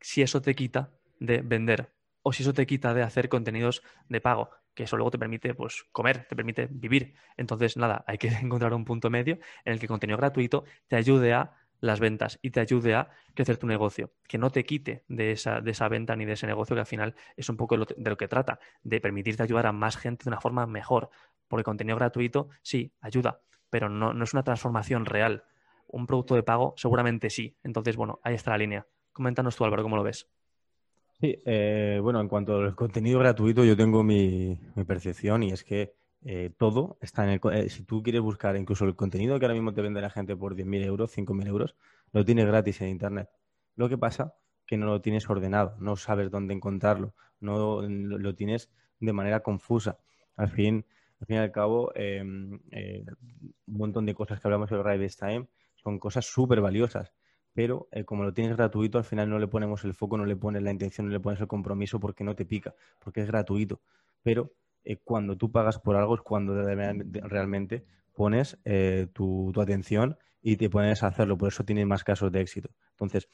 [0.00, 1.92] si eso te quita de vender
[2.24, 5.54] o si eso te quita de hacer contenidos de pago, que eso luego te permite
[5.54, 7.14] pues, comer, te permite vivir.
[7.36, 11.34] Entonces, nada, hay que encontrar un punto medio en el que contenido gratuito te ayude
[11.34, 15.32] a las ventas y te ayude a crecer tu negocio, que no te quite de
[15.32, 18.10] esa, de esa venta ni de ese negocio que al final es un poco de
[18.10, 21.10] lo que trata, de permitirte ayudar a más gente de una forma mejor,
[21.46, 25.44] porque contenido gratuito sí, ayuda, pero no, no es una transformación real.
[25.88, 27.56] Un producto de pago seguramente sí.
[27.62, 28.86] Entonces, bueno, ahí está la línea.
[29.12, 30.28] Coméntanos tú, Álvaro, cómo lo ves.
[31.20, 35.94] Sí, eh, bueno, en cuanto al contenido gratuito, yo tengo mi, percepción y es que
[36.24, 37.40] eh, todo está en el.
[37.52, 40.36] Eh, si tú quieres buscar incluso el contenido que ahora mismo te vende la gente
[40.36, 41.76] por 10.000 euros, 5.000 euros,
[42.12, 43.28] lo tienes gratis en Internet.
[43.76, 44.34] Lo que pasa
[44.66, 49.98] que no lo tienes ordenado, no sabes dónde encontrarlo, no lo, tienes de manera confusa.
[50.36, 50.84] Al fin,
[51.20, 55.46] al fin y al cabo, em, un montón de cosas que hablamos en Ride Time
[55.76, 57.12] son cosas súper valiosas
[57.54, 60.36] pero eh, como lo tienes gratuito, al final no le ponemos el foco, no le
[60.36, 63.80] pones la intención, no le pones el compromiso porque no te pica, porque es gratuito.
[64.22, 64.52] Pero
[64.84, 70.68] eh, cuando tú pagas por algo es cuando realmente pones eh, tu, atención y te
[70.68, 71.38] pones a hacerlo.
[71.38, 72.70] Por eso tienes más casos de éxito.
[72.90, 73.28] Entonces,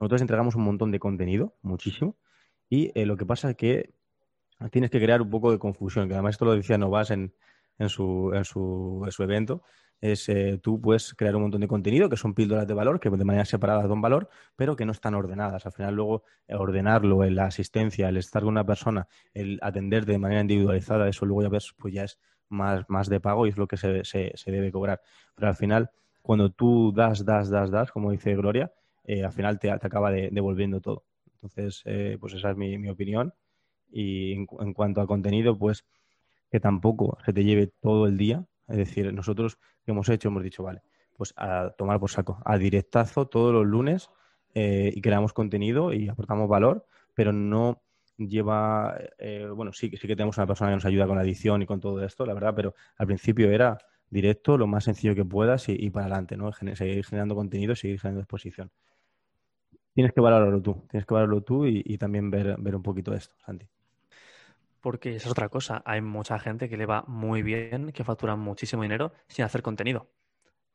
[0.00, 2.16] nosotros entregamos un montón de contenido, muchísimo,
[2.68, 3.94] y eh, lo que pasa es que
[4.70, 7.32] tienes que crear un poco de confusión, que además esto lo decía Novas en,
[7.88, 8.44] su, en, en
[9.12, 9.62] su evento,
[10.00, 13.10] es eh, tú puedes crear un montón de contenido que son píldoras de valor, que
[13.10, 15.66] de manera separada dan valor, pero que no están ordenadas.
[15.66, 20.18] Al final, luego, ordenarlo, en la asistencia, el estar con una persona, el atender de
[20.18, 22.18] manera individualizada, eso luego ya ves, pues ya es
[22.48, 25.00] más, más de pago y es lo que se, se, debe cobrar.
[25.34, 25.90] Pero al final,
[26.22, 28.72] cuando tú das, das, das, das, como dice Gloria,
[29.04, 31.04] eh, al final te, acaba devolviendo todo.
[31.34, 33.34] Entonces, eh, pues esa es mi, mi opinión.
[33.90, 35.84] Y en, en, cuanto a contenido, pues
[36.50, 38.44] que tampoco se te lleve todo el día.
[38.68, 40.82] Es decir, nosotros que hemos hecho, hemos dicho, vale,
[41.16, 44.10] pues a tomar por saco, a directazo todos los lunes
[44.54, 47.82] eh, y creamos contenido y aportamos valor, pero no
[48.18, 51.62] lleva, eh, bueno, sí, sí que tenemos una persona que nos ayuda con la edición
[51.62, 53.78] y con todo esto, la verdad, pero al principio era
[54.10, 56.52] directo, lo más sencillo que puedas y, para adelante, ¿no?
[56.52, 58.70] seguir generando contenido, seguir generando exposición.
[59.94, 63.14] Tienes que valorarlo tú, tienes que valorarlo tú y, y también ver, ver un poquito
[63.14, 63.66] esto, Santi
[64.86, 65.82] porque esa es otra cosa.
[65.84, 70.12] Hay mucha gente que le va muy bien, que factura muchísimo dinero sin hacer contenido.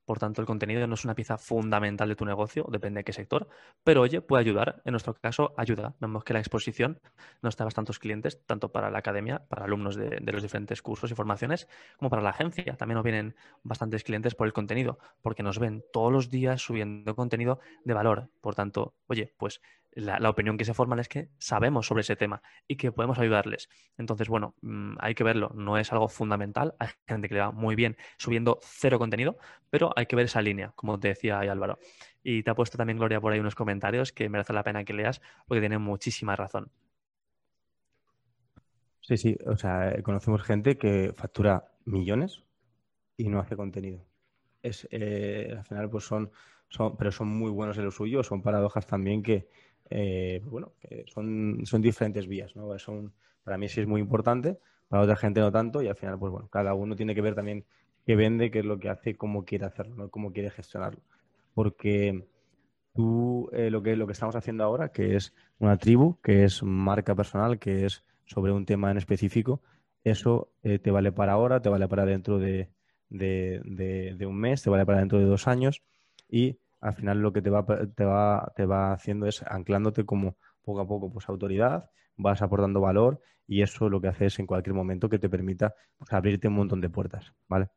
[0.03, 3.13] Por tanto, el contenido no es una pieza fundamental de tu negocio, depende de qué
[3.13, 3.47] sector,
[3.85, 4.81] pero oye, puede ayudar.
[4.83, 5.95] En nuestro caso, ayuda.
[6.01, 6.99] Vemos que la exposición
[7.41, 11.09] nos da bastantes clientes, tanto para la academia, para alumnos de, de, los diferentes cursos
[11.09, 12.75] y formaciones, como para la agencia.
[12.75, 17.15] También nos vienen bastantes clientes por el contenido, porque nos ven todos los días subiendo
[17.15, 18.29] contenido de valor.
[18.41, 19.61] Por tanto, oye, pues
[19.93, 23.69] la, opinión que se forman es que sabemos sobre ese tema y que podemos ayudarles.
[23.97, 27.51] Entonces, bueno, mm, hay que verlo, no es algo fundamental, hay gente que le va
[27.51, 29.37] muy bien subiendo cero contenido,
[29.69, 31.79] pero hay que ver esa línea, como te decía ahí Álvaro.
[32.23, 34.93] Y te ha puesto también Gloria por ahí unos comentarios que merece la pena que
[34.93, 36.71] leas porque tiene muchísima razón.
[39.01, 42.43] Sí, sí, o sea, conocemos gente que factura millones
[43.17, 44.05] y no hace contenido.
[44.61, 46.31] Es, eh, al final, pues son,
[46.69, 49.49] son, pero son muy buenos en lo suyo, son paradojas también que,
[49.91, 50.73] eh, pues bueno,
[51.07, 52.77] son, son diferentes vías, ¿no?
[52.79, 53.13] Son,
[53.43, 56.31] para mí sí es muy importante, para otra gente no tanto, y al final, pues
[56.31, 57.65] bueno, cada uno tiene que ver también
[58.05, 60.09] qué vende, qué es lo que hace, cómo quiere hacerlo, ¿no?
[60.09, 61.01] cómo quiere gestionarlo.
[61.53, 62.25] Porque
[62.93, 66.63] tú, eh, lo, que, lo que estamos haciendo ahora, que es una tribu, que es
[66.63, 69.61] marca personal, que es sobre un tema en específico,
[70.03, 72.69] eso eh, te vale para ahora, te vale para dentro de,
[73.09, 75.83] de, de un mes, te vale para dentro de dos años
[76.29, 80.37] y al final lo que te va, te va, te va haciendo es anclándote como
[80.63, 84.47] poco a poco pues autoridad, vas aportando valor y eso lo que hace es en
[84.47, 87.69] cualquier momento que te permita pues, abrirte un montón de puertas, ¿vale?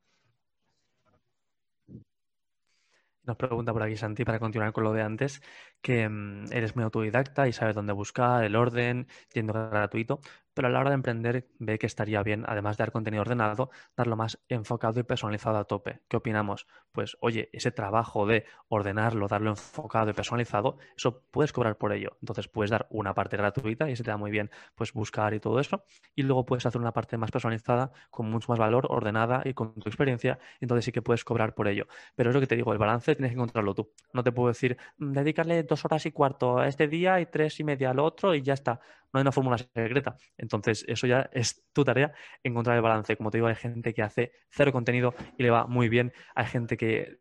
[3.25, 5.41] Nos pregunta por aquí Santi, para continuar con lo de antes,
[5.81, 10.21] que mm, eres muy autodidacta y sabes dónde buscar, el orden, yendo gratuito,
[10.55, 13.71] pero a la hora de emprender ve que estaría bien, además de dar contenido ordenado,
[13.97, 16.01] darlo más enfocado y personalizado a tope.
[16.09, 16.67] ¿Qué opinamos?
[16.93, 22.17] Pues oye, ese trabajo de ordenarlo, darlo enfocado y personalizado, eso puedes cobrar por ello.
[22.21, 25.41] Entonces puedes dar una parte gratuita y se te da muy bien pues buscar y
[25.41, 25.85] todo eso,
[26.15, 29.75] y luego puedes hacer una parte más personalizada con mucho más valor, ordenada y con
[29.75, 31.87] tu experiencia, entonces sí que puedes cobrar por ello.
[32.17, 33.91] Pero es lo que te digo, el balance tienes que encontrarlo tú.
[34.13, 37.59] No te puedo decir, mm, dedicarle dos horas y cuarto a este día y tres
[37.61, 38.81] y media al otro y ya está
[39.15, 40.17] no hay una fórmula secreta.
[40.45, 43.17] Entonces, eso ya es tu tarea, encontrar el balance.
[43.17, 46.13] Como te digo, hay gente que hace cero contenido y le va muy bien.
[46.35, 47.19] Hay gente que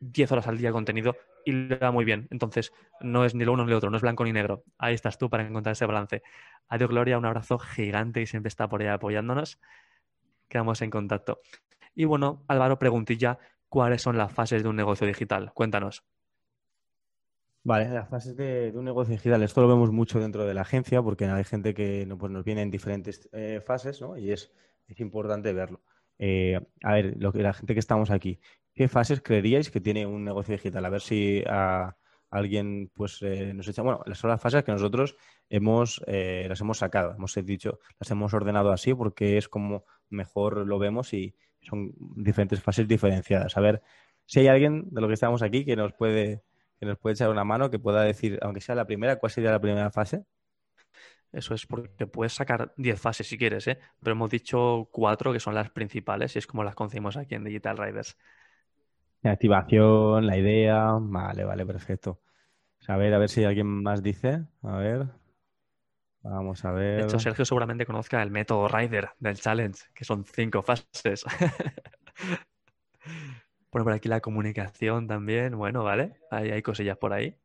[0.00, 2.28] 10 horas al día contenido y le va muy bien.
[2.30, 4.62] Entonces, no es ni lo uno ni lo otro, no es blanco ni negro.
[4.78, 6.22] Ahí estás tú para encontrar ese balance.
[6.68, 9.58] Adiós, Gloria, un abrazo gigante y siempre está por ahí apoyándonos.
[10.48, 11.40] Quedamos en contacto.
[11.94, 15.52] Y bueno, Álvaro, preguntilla, ¿cuáles son las fases de un negocio digital?
[15.52, 16.04] Cuéntanos.
[17.68, 21.02] Vale, las fases de, un negocio digital, esto lo vemos mucho dentro de la agencia
[21.02, 24.16] porque hay gente que pues nos viene en diferentes eh, fases ¿no?
[24.16, 24.50] y es,
[24.86, 25.82] es importante verlo.
[26.18, 28.40] Eh, a ver, lo que, la gente que estamos aquí,
[28.74, 30.82] ¿qué fases creeríais que tiene un negocio digital?
[30.86, 31.94] A ver si a,
[32.30, 33.82] alguien pues eh, nos echa.
[33.82, 35.14] Bueno, son las fases que nosotros
[35.50, 40.78] hemos las hemos sacado, hemos dicho, las hemos ordenado así porque es como mejor lo
[40.78, 43.58] vemos y son diferentes fases diferenciadas.
[43.58, 43.82] A ver
[44.24, 46.47] si hay alguien de lo que estamos aquí que nos puede
[46.78, 49.50] que nos puede echar una mano, que pueda decir, aunque sea la primera, cuál sería
[49.50, 50.24] la primera fase.
[51.32, 53.78] Eso es porque puedes sacar 10 fases si quieres, ¿eh?
[54.00, 57.44] pero hemos dicho cuatro que son las principales y es como las concebimos aquí en
[57.44, 58.16] Digital Riders.
[59.22, 62.20] La activación, la idea, vale, vale, perfecto.
[62.86, 64.46] A ver, a ver si alguien más dice.
[64.62, 65.06] A ver.
[66.22, 67.00] Vamos a ver.
[67.00, 71.24] De hecho, Sergio seguramente conozca el método Rider del Challenge, que son cinco fases.
[73.70, 75.56] Bueno, por aquí la comunicación también.
[75.56, 76.16] Bueno, vale.
[76.30, 77.36] Hay, hay cosillas por ahí.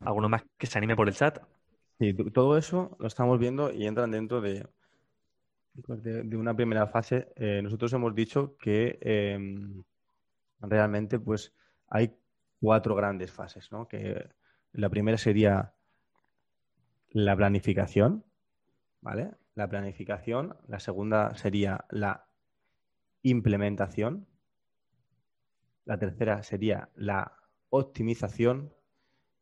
[0.00, 1.38] ¿Alguno más que se anime por el chat?
[1.98, 4.66] Sí, todo eso lo estamos viendo y entran dentro de,
[5.74, 9.82] de, una primera fase, eh, nosotros hemos dicho que em,
[10.60, 11.54] realmente pues
[11.88, 12.14] hay
[12.60, 13.88] cuatro grandes fases, ¿no?
[13.88, 14.28] Que
[14.72, 15.74] la primera sería
[17.10, 18.24] la planificación,
[19.00, 19.30] ¿vale?
[19.54, 20.56] La planificación.
[20.68, 22.26] La segunda sería la
[23.22, 24.26] implementación.
[25.84, 27.32] La tercera sería la
[27.70, 28.72] optimización.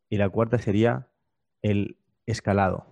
[0.09, 1.07] Y la cuarta sería
[1.61, 2.85] el escalado.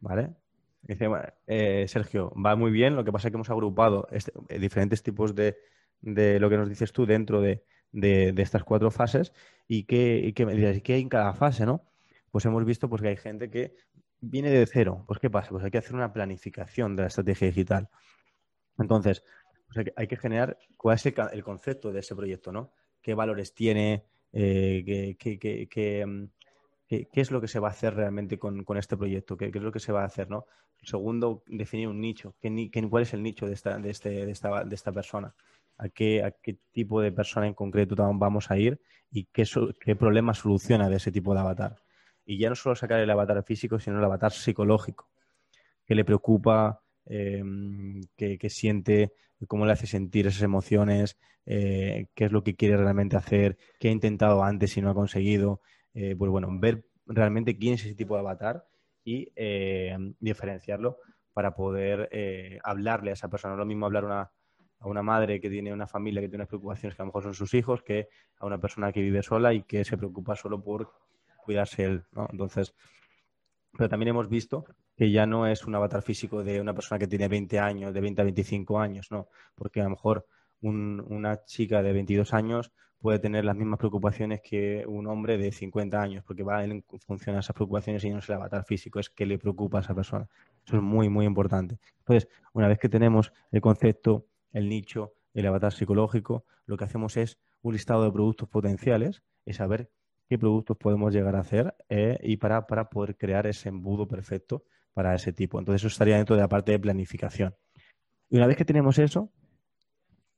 [0.00, 0.34] ¿Vale?
[0.82, 1.08] Dice,
[1.46, 5.02] eh, Sergio, va muy bien, lo que pasa es que hemos agrupado este, eh, diferentes
[5.02, 5.56] tipos de,
[6.02, 9.32] lo que nos dices tú dentro de, estas cuatro fases
[9.68, 11.84] y qué, y hay en cada fase, ¿no?
[12.30, 13.74] Pues hemos visto pues, que hay gente que
[14.20, 15.04] viene de cero.
[15.06, 15.50] Pues ¿qué pasa?
[15.50, 17.88] Pues hay que hacer una planificación de la estrategia digital.
[18.78, 19.24] Entonces,
[19.72, 22.72] pues hay, que, generar cuál es el, concepto de ese proyecto, ¿no?
[23.00, 24.04] ¿Qué valores tiene?
[24.32, 26.24] Eh, qué, mm,
[26.88, 29.36] ¿Qué, es lo que se va a hacer realmente con, este proyecto?
[29.36, 30.28] ¿Qué, es lo que se va a hacer?
[30.28, 30.46] ¿no?
[30.82, 32.34] segundo, definir un nicho.
[32.90, 35.34] ¿Cuál es el nicho de esta, de, este, de esta, de esta persona?
[35.78, 38.80] ¿A qué, ¿A qué, tipo de persona en concreto vamos a ir?
[39.10, 39.44] ¿Y qué,
[39.80, 41.76] qué problema soluciona de ese tipo de avatar?
[42.24, 45.08] Y ya no solo sacar el avatar físico, sino el avatar psicológico.
[45.86, 46.82] ¿Qué le preocupa?
[47.12, 47.42] Eh,
[48.16, 49.12] qué, siente,
[49.48, 53.88] cómo le hace sentir esas emociones, eh, qué es lo que quiere realmente hacer, qué
[53.88, 55.60] ha intentado antes y no ha conseguido.
[55.92, 58.64] Eh, pues bueno, ver realmente quién es ese tipo de avatar
[59.02, 60.98] y eh, diferenciarlo
[61.32, 62.08] para poder
[62.62, 63.54] hablarle a esa persona.
[63.54, 66.48] No es lo mismo hablar a una madre que tiene una familia que tiene unas
[66.48, 68.08] preocupaciones que a lo mejor son sus hijos que
[68.38, 70.92] a una persona que vive sola y que se preocupa solo por
[71.44, 72.04] cuidarse él.
[72.30, 72.74] Entonces,
[73.72, 74.64] pero también hemos visto
[75.00, 78.02] que ya no es un avatar físico de una persona que tiene 20 años, de
[78.02, 80.26] 20 a 25 años, no, porque a lo mejor
[80.60, 82.70] una chica de 22 años
[83.00, 87.34] puede tener las mismas preocupaciones que un hombre de 50 años, porque va en función
[87.34, 89.94] a esas preocupaciones y no es el avatar físico, es que le preocupa a esa
[89.94, 90.28] persona.
[90.66, 91.78] Eso es muy, muy importante.
[92.00, 97.16] Entonces, una vez que tenemos el concepto, el nicho, el avatar psicológico, lo que hacemos
[97.16, 99.88] es un listado de productos potenciales y saber
[100.28, 104.62] qué productos podemos llegar a hacer eh, y para, para poder crear ese embudo perfecto
[104.94, 105.58] para ese tipo.
[105.58, 107.54] Entonces, eso estaría dentro de la parte de planificación.
[108.28, 109.32] Y una vez que tenemos eso,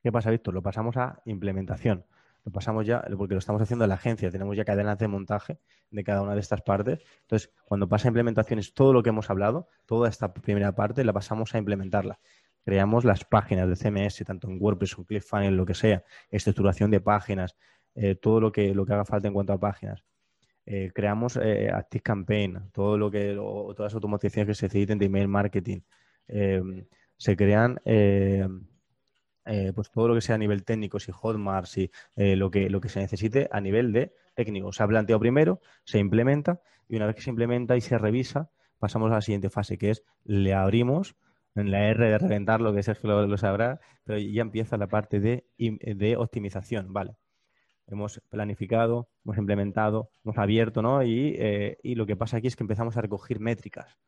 [0.03, 0.55] ¿qué pasa, Víctor?
[0.55, 2.05] Lo pasamos a implementación
[2.44, 5.59] lo pasamos ya, porque lo estamos haciendo en la agencia, tenemos ya cadenas de montaje
[5.90, 7.00] de cada una de estas partes.
[7.22, 11.12] Entonces, cuando pasa a implementaciones, todo lo que hemos hablado, toda esta primera parte, la
[11.12, 12.18] pasamos a implementarla.
[12.64, 17.00] Creamos las páginas de CMS, tanto en WordPress o ClickFunnels, lo que sea, estructuración de
[17.00, 17.57] páginas,
[17.94, 20.05] eh, todo lo que, lo que haga falta en cuanto a páginas.
[20.65, 25.07] Eh, creamos eh, Active Campaign, todo lo que, todas las automatizaciones que se necesiten de
[25.07, 25.81] email marketing.
[27.17, 27.81] se crean
[29.45, 32.71] eh, pues todo lo que sea a nivel técnico, si Hotmart, si eh, lo, que,
[32.71, 34.73] lo que se necesite a nivel de técnico.
[34.73, 38.51] Se ha planteado primero, se implementa y una vez que se implementa y se revisa,
[38.79, 41.17] pasamos a la siguiente fase, que es le abrimos
[41.55, 44.87] en la R de reventar, lo que Sergio lo, lo sabrá, pero ya empieza la
[44.87, 47.17] parte de, de optimización, ¿vale?
[47.93, 51.03] Hemos planificado, hemos implementado, hemos abierto, ¿no?
[51.03, 53.99] Y, eh, y lo que pasa aquí es que empezamos a recoger métricas,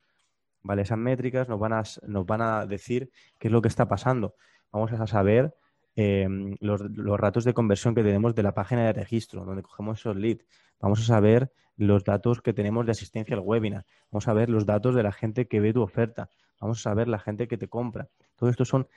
[0.63, 0.83] ¿vale?
[0.83, 4.35] Esas métricas nos van a, nos van a decir qué es lo que está pasando
[4.75, 5.55] vamos a saber
[5.95, 6.27] eh,
[6.61, 10.17] los, los, ratos de conversión que tenemos de la página de registro, donde cogemos esos
[10.17, 10.45] leads.
[10.81, 13.87] Vamos a saber los datos que tenemos de asistencia al webinar.
[14.11, 16.29] Vamos a ver los datos de la gente que ve tu oferta.
[16.61, 18.09] Vamos a saber la gente que te compra.
[18.35, 18.89] Todo esto son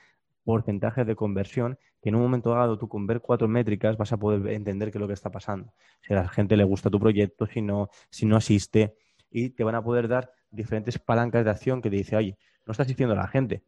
[0.48, 4.16] porcentajes de conversión que en un momento dado tú con ver cuatro métricas vas a
[4.16, 5.74] poder entender qué es lo que está pasando.
[6.00, 8.96] Si a la gente le gusta tu proyecto, si no, si no asiste.
[9.30, 12.70] Y te van a poder dar diferentes palancas de acción que te dice, oye, no
[12.70, 13.62] está asistiendo la gente,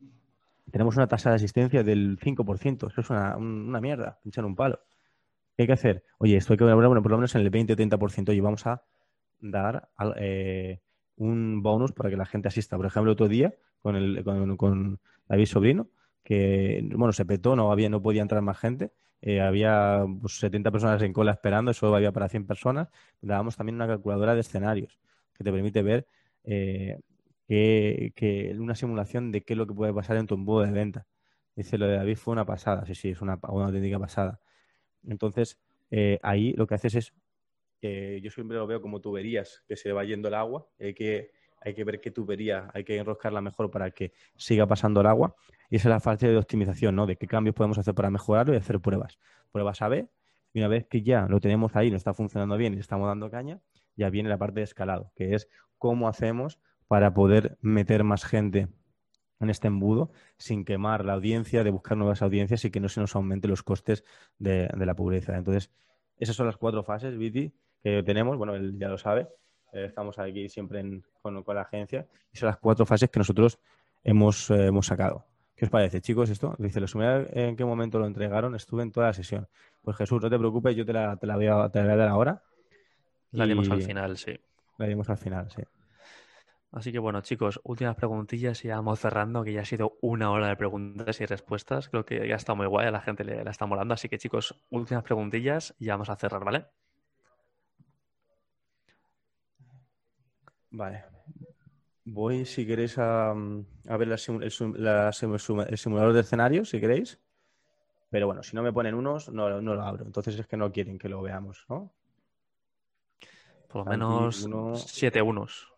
[0.71, 2.89] tenemos una tasa de asistencia del 5%.
[2.89, 4.81] Eso es una, una mierda, pinchar un palo.
[5.55, 6.03] ¿Qué hay que hacer?
[6.17, 8.35] Oye, esto hay que hablar, bueno, por lo menos en el 20 o 30%.
[8.35, 8.83] Y vamos a
[9.41, 10.81] dar eh,
[11.17, 12.79] un bonus para que la gente asista.
[12.79, 13.53] Por ejemplo, otro día
[13.83, 14.25] con, el,
[14.57, 15.89] con, David Sobrino,
[16.23, 18.93] que bueno, se petó, no, había, no podía entrar más gente.
[19.23, 22.89] Eh, había 70 pues, personas en cola esperando, eso había para 100 personas.
[23.21, 24.99] Dábamos también una calculadora de escenarios
[25.35, 26.07] que te permite ver
[26.45, 26.99] eh,
[27.47, 31.07] que, una simulación de qué es lo que puede pasar en tu embudo de venta.
[31.57, 34.41] Dice lo de David fue una pasada, sí, sí, es una, auténtica pasada.
[35.07, 35.59] Entonces,
[35.91, 37.13] eh, ahí lo que haces es,
[37.83, 41.85] yo siempre lo veo como tuberías, que se va yendo el agua, que, hay que
[41.85, 45.35] ver qué tubería, hay que enroscarla mejor para que siga pasando el agua.
[45.69, 47.07] Y esa es la fase de optimización, ¿no?
[47.07, 49.19] De qué cambios podemos hacer para mejorarlo y hacer pruebas.
[49.53, 50.09] Pruebas A-B,
[50.53, 53.31] y una vez que ya lo tenemos ahí, no está funcionando bien y estamos dando
[53.31, 53.61] caña,
[53.97, 55.49] ya viene la parte de escalado, que es
[55.79, 56.59] cómo hacemos
[56.89, 58.69] para poder meter más gente
[59.41, 63.01] en este embudo sin quemar la audiencia, de buscar nuevas audiencias y que no se
[63.01, 64.05] nos aumente los costes
[64.39, 65.39] de, la publicidad.
[65.39, 65.71] Entonces,
[66.19, 68.37] esas son las cuatro fases, Viti, que tenemos.
[68.37, 69.29] Bueno, él ya lo sabe.
[69.73, 72.07] Eh, estamos aquí siempre con, la agencia.
[72.33, 73.59] Y son las cuatro fases que nosotros
[74.05, 75.27] hemos, eh, hemos sacado.
[75.57, 76.55] ¿Qué os parece, chicos, esto?
[76.59, 76.81] Dice,
[77.33, 79.47] en qué momento lo entregaron, estuve en toda la sesión.
[79.83, 81.93] Pues Jesús, no te preocupes, yo te la, te la, voy, a, te la voy
[81.93, 82.43] a dar ahora.
[83.33, 84.33] La haremos al final, sí.
[84.79, 85.63] La haremos al final, sí.
[86.73, 90.31] Así que bueno, chicos, últimas preguntillas y ya vamos cerrando, que ya ha sido una
[90.31, 91.89] hora de preguntas y respuestas.
[91.89, 93.93] Creo que ya está muy guay, a la gente le, la está molando.
[93.93, 96.67] Así que chicos, últimas preguntillas y ya vamos a cerrar, ¿vale?
[100.71, 101.05] Vale.
[102.05, 107.21] Voy, si queréis, a, ver el, simulador de escenarios, si queréis.
[108.11, 110.05] Pero bueno, si no me ponen unos, no, no lo abro.
[110.05, 111.93] Entonces es que no quieren que lo veamos, ¿no?
[113.69, 114.49] Por lo menos
[114.87, 115.73] siete unos.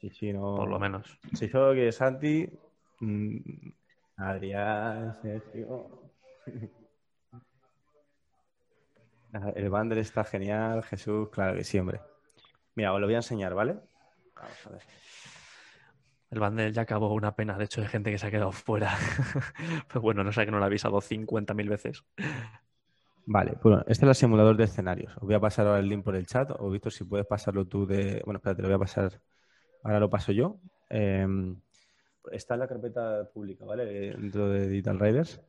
[0.00, 0.54] Sí, sí, no.
[0.54, 1.18] Por lo menos.
[1.32, 2.48] Si solo que Santi,
[3.00, 3.38] mm,
[4.16, 6.12] Adrián, Sergio.
[9.56, 12.00] El bander está genial, Jesús, claro que siempre.
[12.76, 13.80] Mira, os lo voy a enseñar, ¿vale?
[14.44, 14.82] Vamos a ver.
[16.30, 18.96] El bander ya acabó una pena, de hecho, de gente que se ha quedado fuera.
[19.88, 22.04] Pero bueno, no sé que no lo ha avisado 50.000 veces.
[23.26, 25.16] Vale, bueno, este es el simulador de escenarios.
[25.16, 26.50] Os voy a pasar ahora el link por el chat.
[26.58, 28.20] O visto si puedes pasarlo tú de.
[28.24, 29.20] Bueno, espérate, lo voy a pasar
[29.84, 30.58] Ahora lo paso yo.
[30.88, 31.56] Em,
[32.32, 33.84] está en la carpeta pública, ¿vale?
[33.84, 35.40] Dentro de Digital Riders.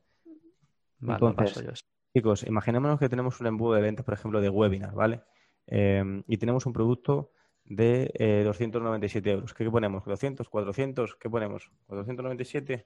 [1.00, 1.72] Vale, paso yo.
[2.14, 5.22] Chicos, imaginémonos que tenemos un embudo de ventas, por ejemplo, de webinar, ¿vale?
[5.68, 7.32] Em, y tenemos un producto
[7.66, 9.54] de 297 eh, euros.
[9.54, 10.04] ¿Qué, ponemos?
[10.04, 10.48] ¿200?
[10.50, 11.18] ¿400?
[11.20, 11.72] ¿Qué ponemos?
[11.88, 12.86] ¿497?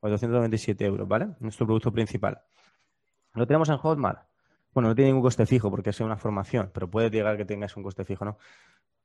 [0.00, 1.28] 497 euros, ¿vale?
[1.40, 2.40] Nuestro producto principal.
[3.34, 4.26] Lo tenemos en Hotmart.
[4.72, 7.76] Bueno, no tiene ningún coste fijo porque es una formación, pero puede llegar que tengas
[7.76, 8.38] un coste fijo, ¿no?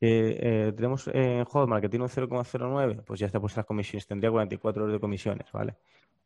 [0.01, 4.31] Eh, tenemos en Hotmart que tiene un 0,09, pues ya está puestas las comisiones, tendría
[4.31, 5.77] 44 euros de comisiones, ¿vale?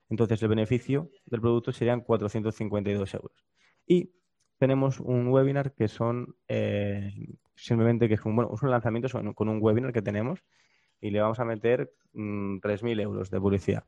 [0.10, 3.46] Entonces el beneficio del producto serían 452 euros.
[3.86, 4.12] Y
[4.58, 7.12] tenemos un webinar que son eh,
[7.56, 10.44] simplemente que es un, bueno, es un lanzamiento con un webinar que tenemos
[11.02, 13.84] y le vamos a meter 3.000 mm, euros de publicidad.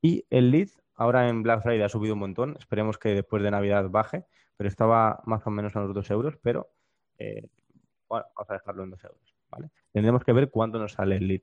[0.00, 3.50] Y el lead ahora en Black Friday ha subido un montón, esperemos que después de
[3.50, 4.24] Navidad baje,
[4.56, 6.68] pero estaba más o menos a los 2 euros, pero
[7.18, 7.48] eh,
[8.08, 9.36] bueno, vamos a dejarlo en 2 euros.
[9.92, 11.42] Tendremos que ver cuánto nos sale el lead.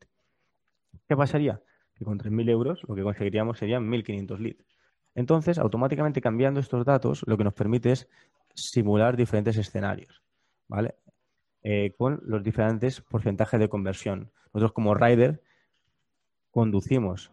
[1.08, 1.62] ¿Qué pasaría?
[1.96, 4.66] Que con 3.000 euros lo que conseguiríamos serían 1.500 leads.
[5.16, 8.10] Entonces, automáticamente cambiando estos datos, lo que nos permite es
[8.56, 10.24] simular diferentes escenarios,
[10.68, 10.96] ¿vale?
[11.66, 14.32] Eh, con los diferentes porcentajes de conversión.
[14.48, 15.42] Nosotros como rider
[16.52, 17.32] conducimos,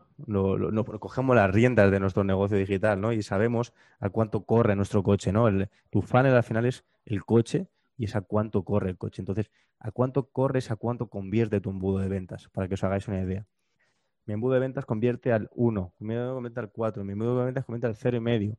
[1.01, 3.13] cogemos las riendas de nuestro negocio digital, ¿no?
[3.13, 5.49] Y sabemos a cuánto corre nuestro coche, ¿no?
[5.49, 7.67] El, tu funnel al final es el coche
[7.97, 9.21] y es a cuánto corre el coche.
[9.21, 9.51] Entonces,
[9.81, 13.21] a cuánto corres, a cuánto convierte tu embudo de ventas, para que os hagáis una
[13.21, 13.47] idea.
[14.27, 17.45] Mi embudo de ventas convierte al 1, mi embudo convierte al 4, mi embudo de
[17.47, 18.57] ventas convierte al 0,5.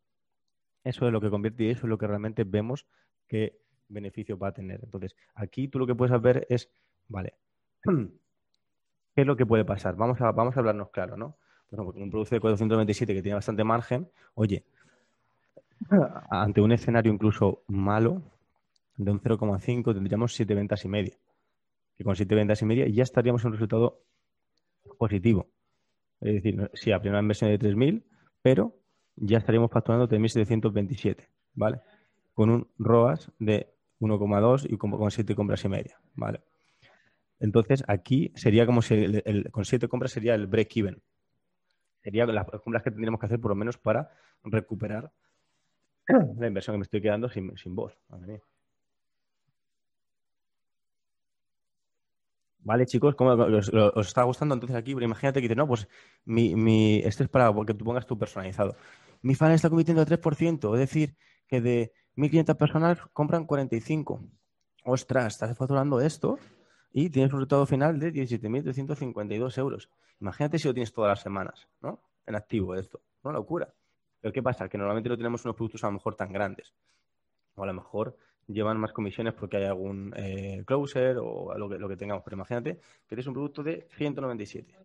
[0.84, 2.88] Eso es lo que convierte y eso es lo que realmente vemos
[3.28, 3.61] qué
[3.92, 4.80] beneficio va a tener.
[4.84, 6.70] Entonces, aquí tú lo que puedes ver es,
[7.08, 7.34] vale,
[7.84, 9.96] ¿qué es lo que puede pasar?
[9.96, 11.38] Vamos a, vamos a hablarnos claro, ¿no?
[11.70, 14.66] Por ejemplo, un producto de 427 que tiene bastante margen, oye,
[16.30, 18.22] ante un escenario incluso malo,
[18.98, 21.18] de un 0,5 tendríamos 7 ventas y media.
[21.98, 24.04] Y con 7 ventas y media ya estaríamos en un resultado
[24.98, 25.48] positivo.
[26.20, 28.04] Es decir, sí, a primera inversión de 3.000,
[28.42, 28.76] pero
[29.16, 31.82] ya estaríamos facturando 3.727, ¿vale?
[32.34, 36.42] Con un ROAS de 1,2 y con, 7 compras y media, ¿vale?
[37.40, 39.22] Entonces, aquí sería como si
[39.52, 41.02] con 7 compras sería el break-even.
[42.04, 44.12] Sería las compras que tendríamos que hacer por lo menos para
[44.44, 45.12] recuperar
[46.38, 47.98] la inversión que me estoy quedando sin, sin voz.
[52.64, 53.72] Vale, chicos, ¿cómo os,
[54.08, 54.54] está gustando?
[54.54, 55.88] Entonces aquí, imagínate que dices, no, pues
[56.26, 58.76] mi, mi, esto es para que tú pongas tu personalizado.
[59.24, 61.16] Mi fan está convirtiendo a 3%, es decir,
[61.48, 64.22] que de 1.500 personas compran 45.
[64.84, 66.40] Ostras, estás facturando esto
[66.92, 69.90] y tienes un resultado final de 17.352 euros.
[70.20, 72.02] Imagínate si lo tienes todas las semanas, ¿no?
[72.26, 73.02] En activo esto.
[73.24, 73.74] Una locura.
[74.20, 74.70] Pero ¿qué pasa?
[74.70, 76.74] Que normalmente no tenemos unos productos a lo mejor tan grandes.
[77.56, 81.80] O a lo mejor llevan más comisiones porque hay algún eh, closer o lo que,
[81.80, 82.24] lo que tengamos.
[82.24, 84.76] Pero imagínate que tienes un producto de 197.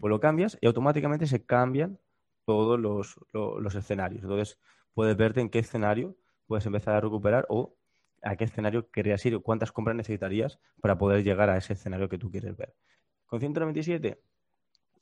[0.00, 1.98] Pues lo cambias y automáticamente se cambian
[2.44, 4.22] todos los, los, escenarios.
[4.22, 4.58] Entonces,
[4.92, 6.14] puedes verte en qué escenario
[6.46, 7.74] puedes empezar a recuperar o
[8.22, 12.08] a qué escenario querías ir o cuántas compras necesitarías para poder llegar a ese escenario
[12.08, 12.74] que tú quieres ver.
[13.26, 14.18] Con 197,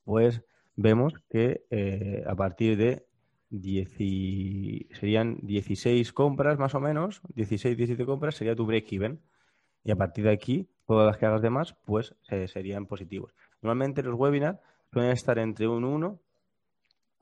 [0.04, 0.42] pues
[0.76, 3.06] vemos que eh, a partir de
[4.98, 9.20] serían 16 compras más o menos, 16, 17 compras sería tu break-even.
[9.84, 12.14] Y a partir de aquí, todas las que hagas de más, pues
[12.46, 13.34] serían positivos.
[13.60, 14.58] Normalmente los webinars
[14.92, 16.20] suelen estar entre un 1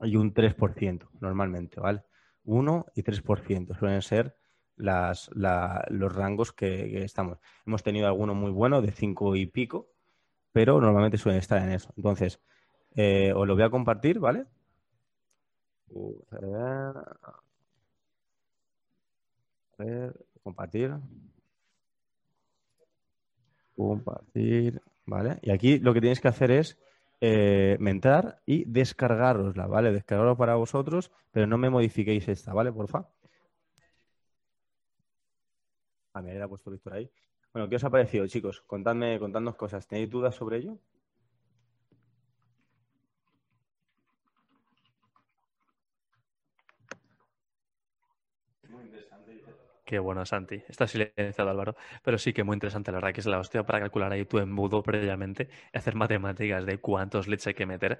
[0.03, 2.03] y un 3%, normalmente, ¿vale?
[2.43, 4.37] 1 y 3% suelen ser
[4.77, 7.37] los rangos que, estamos.
[7.65, 9.89] Hemos tenido alguno muy bueno de 5 y pico,
[10.51, 11.93] pero normalmente suelen estar en eso.
[11.95, 12.41] Entonces,
[12.95, 14.45] eh, os lo voy a compartir, ¿vale?
[19.77, 20.13] A ver,
[20.43, 20.95] compartir.
[23.75, 25.39] Compartir, ¿vale?
[25.41, 26.77] Y aquí lo que tenéis que hacer es
[27.21, 29.91] eh, mentar y descargarosla, ¿vale?
[29.93, 32.71] Descargarlo para vosotros, pero no me modifiquéis esta, ¿vale?
[32.73, 33.07] Porfa.
[36.13, 37.11] Ah, me ha puesto Víctor ahí.
[37.53, 38.61] Bueno, ¿qué os ha parecido, chicos?
[38.61, 39.87] Contadme, contadnos cosas.
[39.87, 40.77] ¿Tenéis dudas sobre ello?
[49.91, 50.63] Qué bueno, Santi.
[50.69, 51.75] Está silenciado, Álvaro.
[52.01, 54.39] Pero sí que muy interesante, la verdad, que es la hostia para calcular ahí tu
[54.39, 57.99] embudo previamente hacer matemáticas de cuántos leads hay que meter,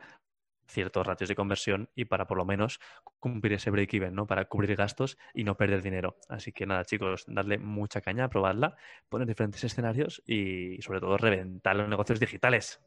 [0.67, 2.79] ciertos ratios de conversión y para por lo menos
[3.19, 4.25] cumplir ese break-even, ¿no?
[4.25, 6.15] Para cubrir gastos y no perder dinero.
[6.29, 8.77] Así que nada, chicos, darle mucha caña, probadla,
[9.09, 12.81] poner diferentes escenarios y sobre todo reventar los negocios digitales.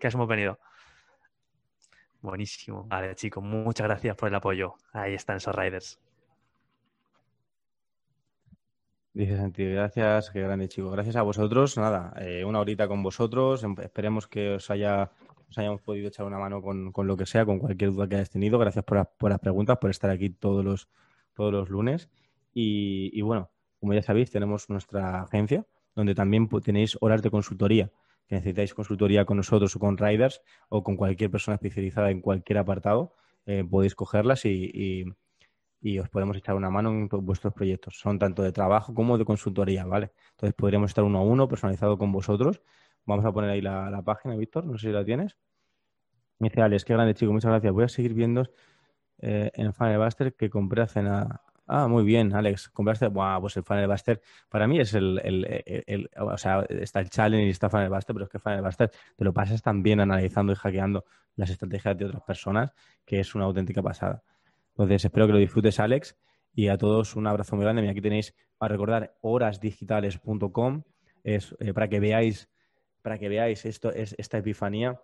[0.00, 0.58] Que hemos venido.
[2.20, 2.82] Buenísimo.
[2.88, 4.74] Vale, chicos, muchas gracias por el apoyo.
[4.92, 6.00] Ahí están esos riders.
[9.14, 10.90] Dice Santi, gracias, qué grande chico.
[10.90, 11.76] Gracias a vosotros.
[11.76, 13.62] Nada, eh, una horita con vosotros.
[13.62, 15.12] Em, esperemos que os haya
[15.48, 18.30] os hayamos podido echar una mano con, lo que sea, con cualquier duda que hayáis
[18.30, 18.58] tenido.
[18.58, 20.88] Gracias por, las preguntas, por estar aquí todos los,
[21.32, 22.10] todos los lunes.
[22.52, 27.92] Y, bueno, como ya sabéis, tenemos nuestra agencia, donde también tenéis horas de consultoría.
[28.26, 32.58] Que necesitáis consultoría con nosotros o con Riders o con cualquier persona especializada en cualquier
[32.58, 33.14] apartado,
[33.46, 35.04] eh, podéis cogerlas y y
[35.98, 37.98] os podemos echar una mano en vuestros proyectos.
[37.98, 40.12] Son tanto de trabajo como de consultoría, ¿vale?
[40.30, 42.62] Entonces podríamos estar uno a uno, personalizado con vosotros.
[43.04, 45.36] Vamos a poner ahí la, página, Víctor, no sé si la tienes.
[46.38, 47.72] Me dice Alex, qué grande chico, muchas gracias.
[47.72, 48.48] Voy a seguir viendo
[49.18, 51.42] eh, en Funnelbuster que compré hace nada.
[51.66, 52.70] Ah, muy bien, Alex.
[52.70, 57.46] Compraste, Buah, pues el Funnelbuster para mí es el, el, o sea, está el challenge
[57.46, 61.04] y está Funnelbuster, pero es que Funnelbuster te lo pasas también analizando y hackeando
[61.36, 62.72] las estrategias de otras personas,
[63.04, 64.22] que es una auténtica pasada.
[64.74, 66.16] Entonces, espero que lo disfrutes, Alex.
[66.52, 67.88] Y a todos un abrazo muy grande.
[67.88, 70.82] aquí tenéis para recordar horasdigitales.com
[71.24, 72.48] es eh, para que veáis
[73.02, 75.00] para que veáis esto es esta epifanía.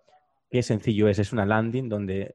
[0.50, 2.34] Qué sencillo es es una landing donde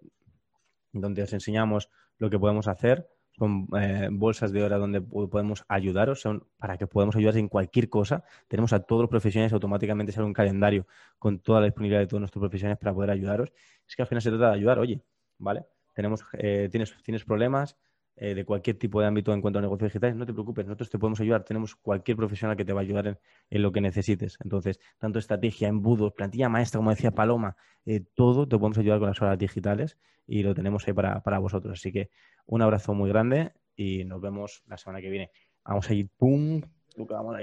[0.92, 3.08] donde os enseñamos lo que podemos hacer.
[3.32, 7.90] Son eh, bolsas de hora donde podemos ayudaros son para que podamos ayudar en cualquier
[7.90, 8.24] cosa.
[8.48, 10.88] Tenemos a todos los profesionales automáticamente sale un calendario
[11.20, 13.52] con toda la disponibilidad de todos nuestros profesionales para poder ayudaros.
[13.88, 15.02] Es que al final se trata de ayudar oye
[15.38, 15.66] vale
[15.96, 17.76] tenemos, eh, tienes, tienes problemas
[18.18, 20.90] eh, de cualquier tipo de ámbito en cuanto a negocios digitales, no te preocupes, nosotros
[20.90, 21.44] te podemos ayudar.
[21.44, 23.20] Tenemos cualquier profesional que te va a ayudar
[23.50, 24.38] en, lo que necesites.
[24.44, 29.10] Entonces, tanto estrategia, embudos, plantilla maestra, como decía Paloma, eh, todo te podemos ayudar con
[29.10, 31.80] las horas digitales y lo tenemos ahí para, vosotros.
[31.80, 32.10] Así que
[32.46, 35.32] un abrazo muy grande y nos vemos la semana que viene.
[35.66, 36.62] Vamos a ir, ¡pum!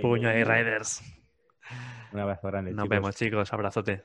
[0.01, 1.03] Puño ahí, Riders.
[2.13, 2.73] Un abrazo grande.
[2.73, 3.53] Nos vemos, chicos.
[3.53, 4.05] Abrazote.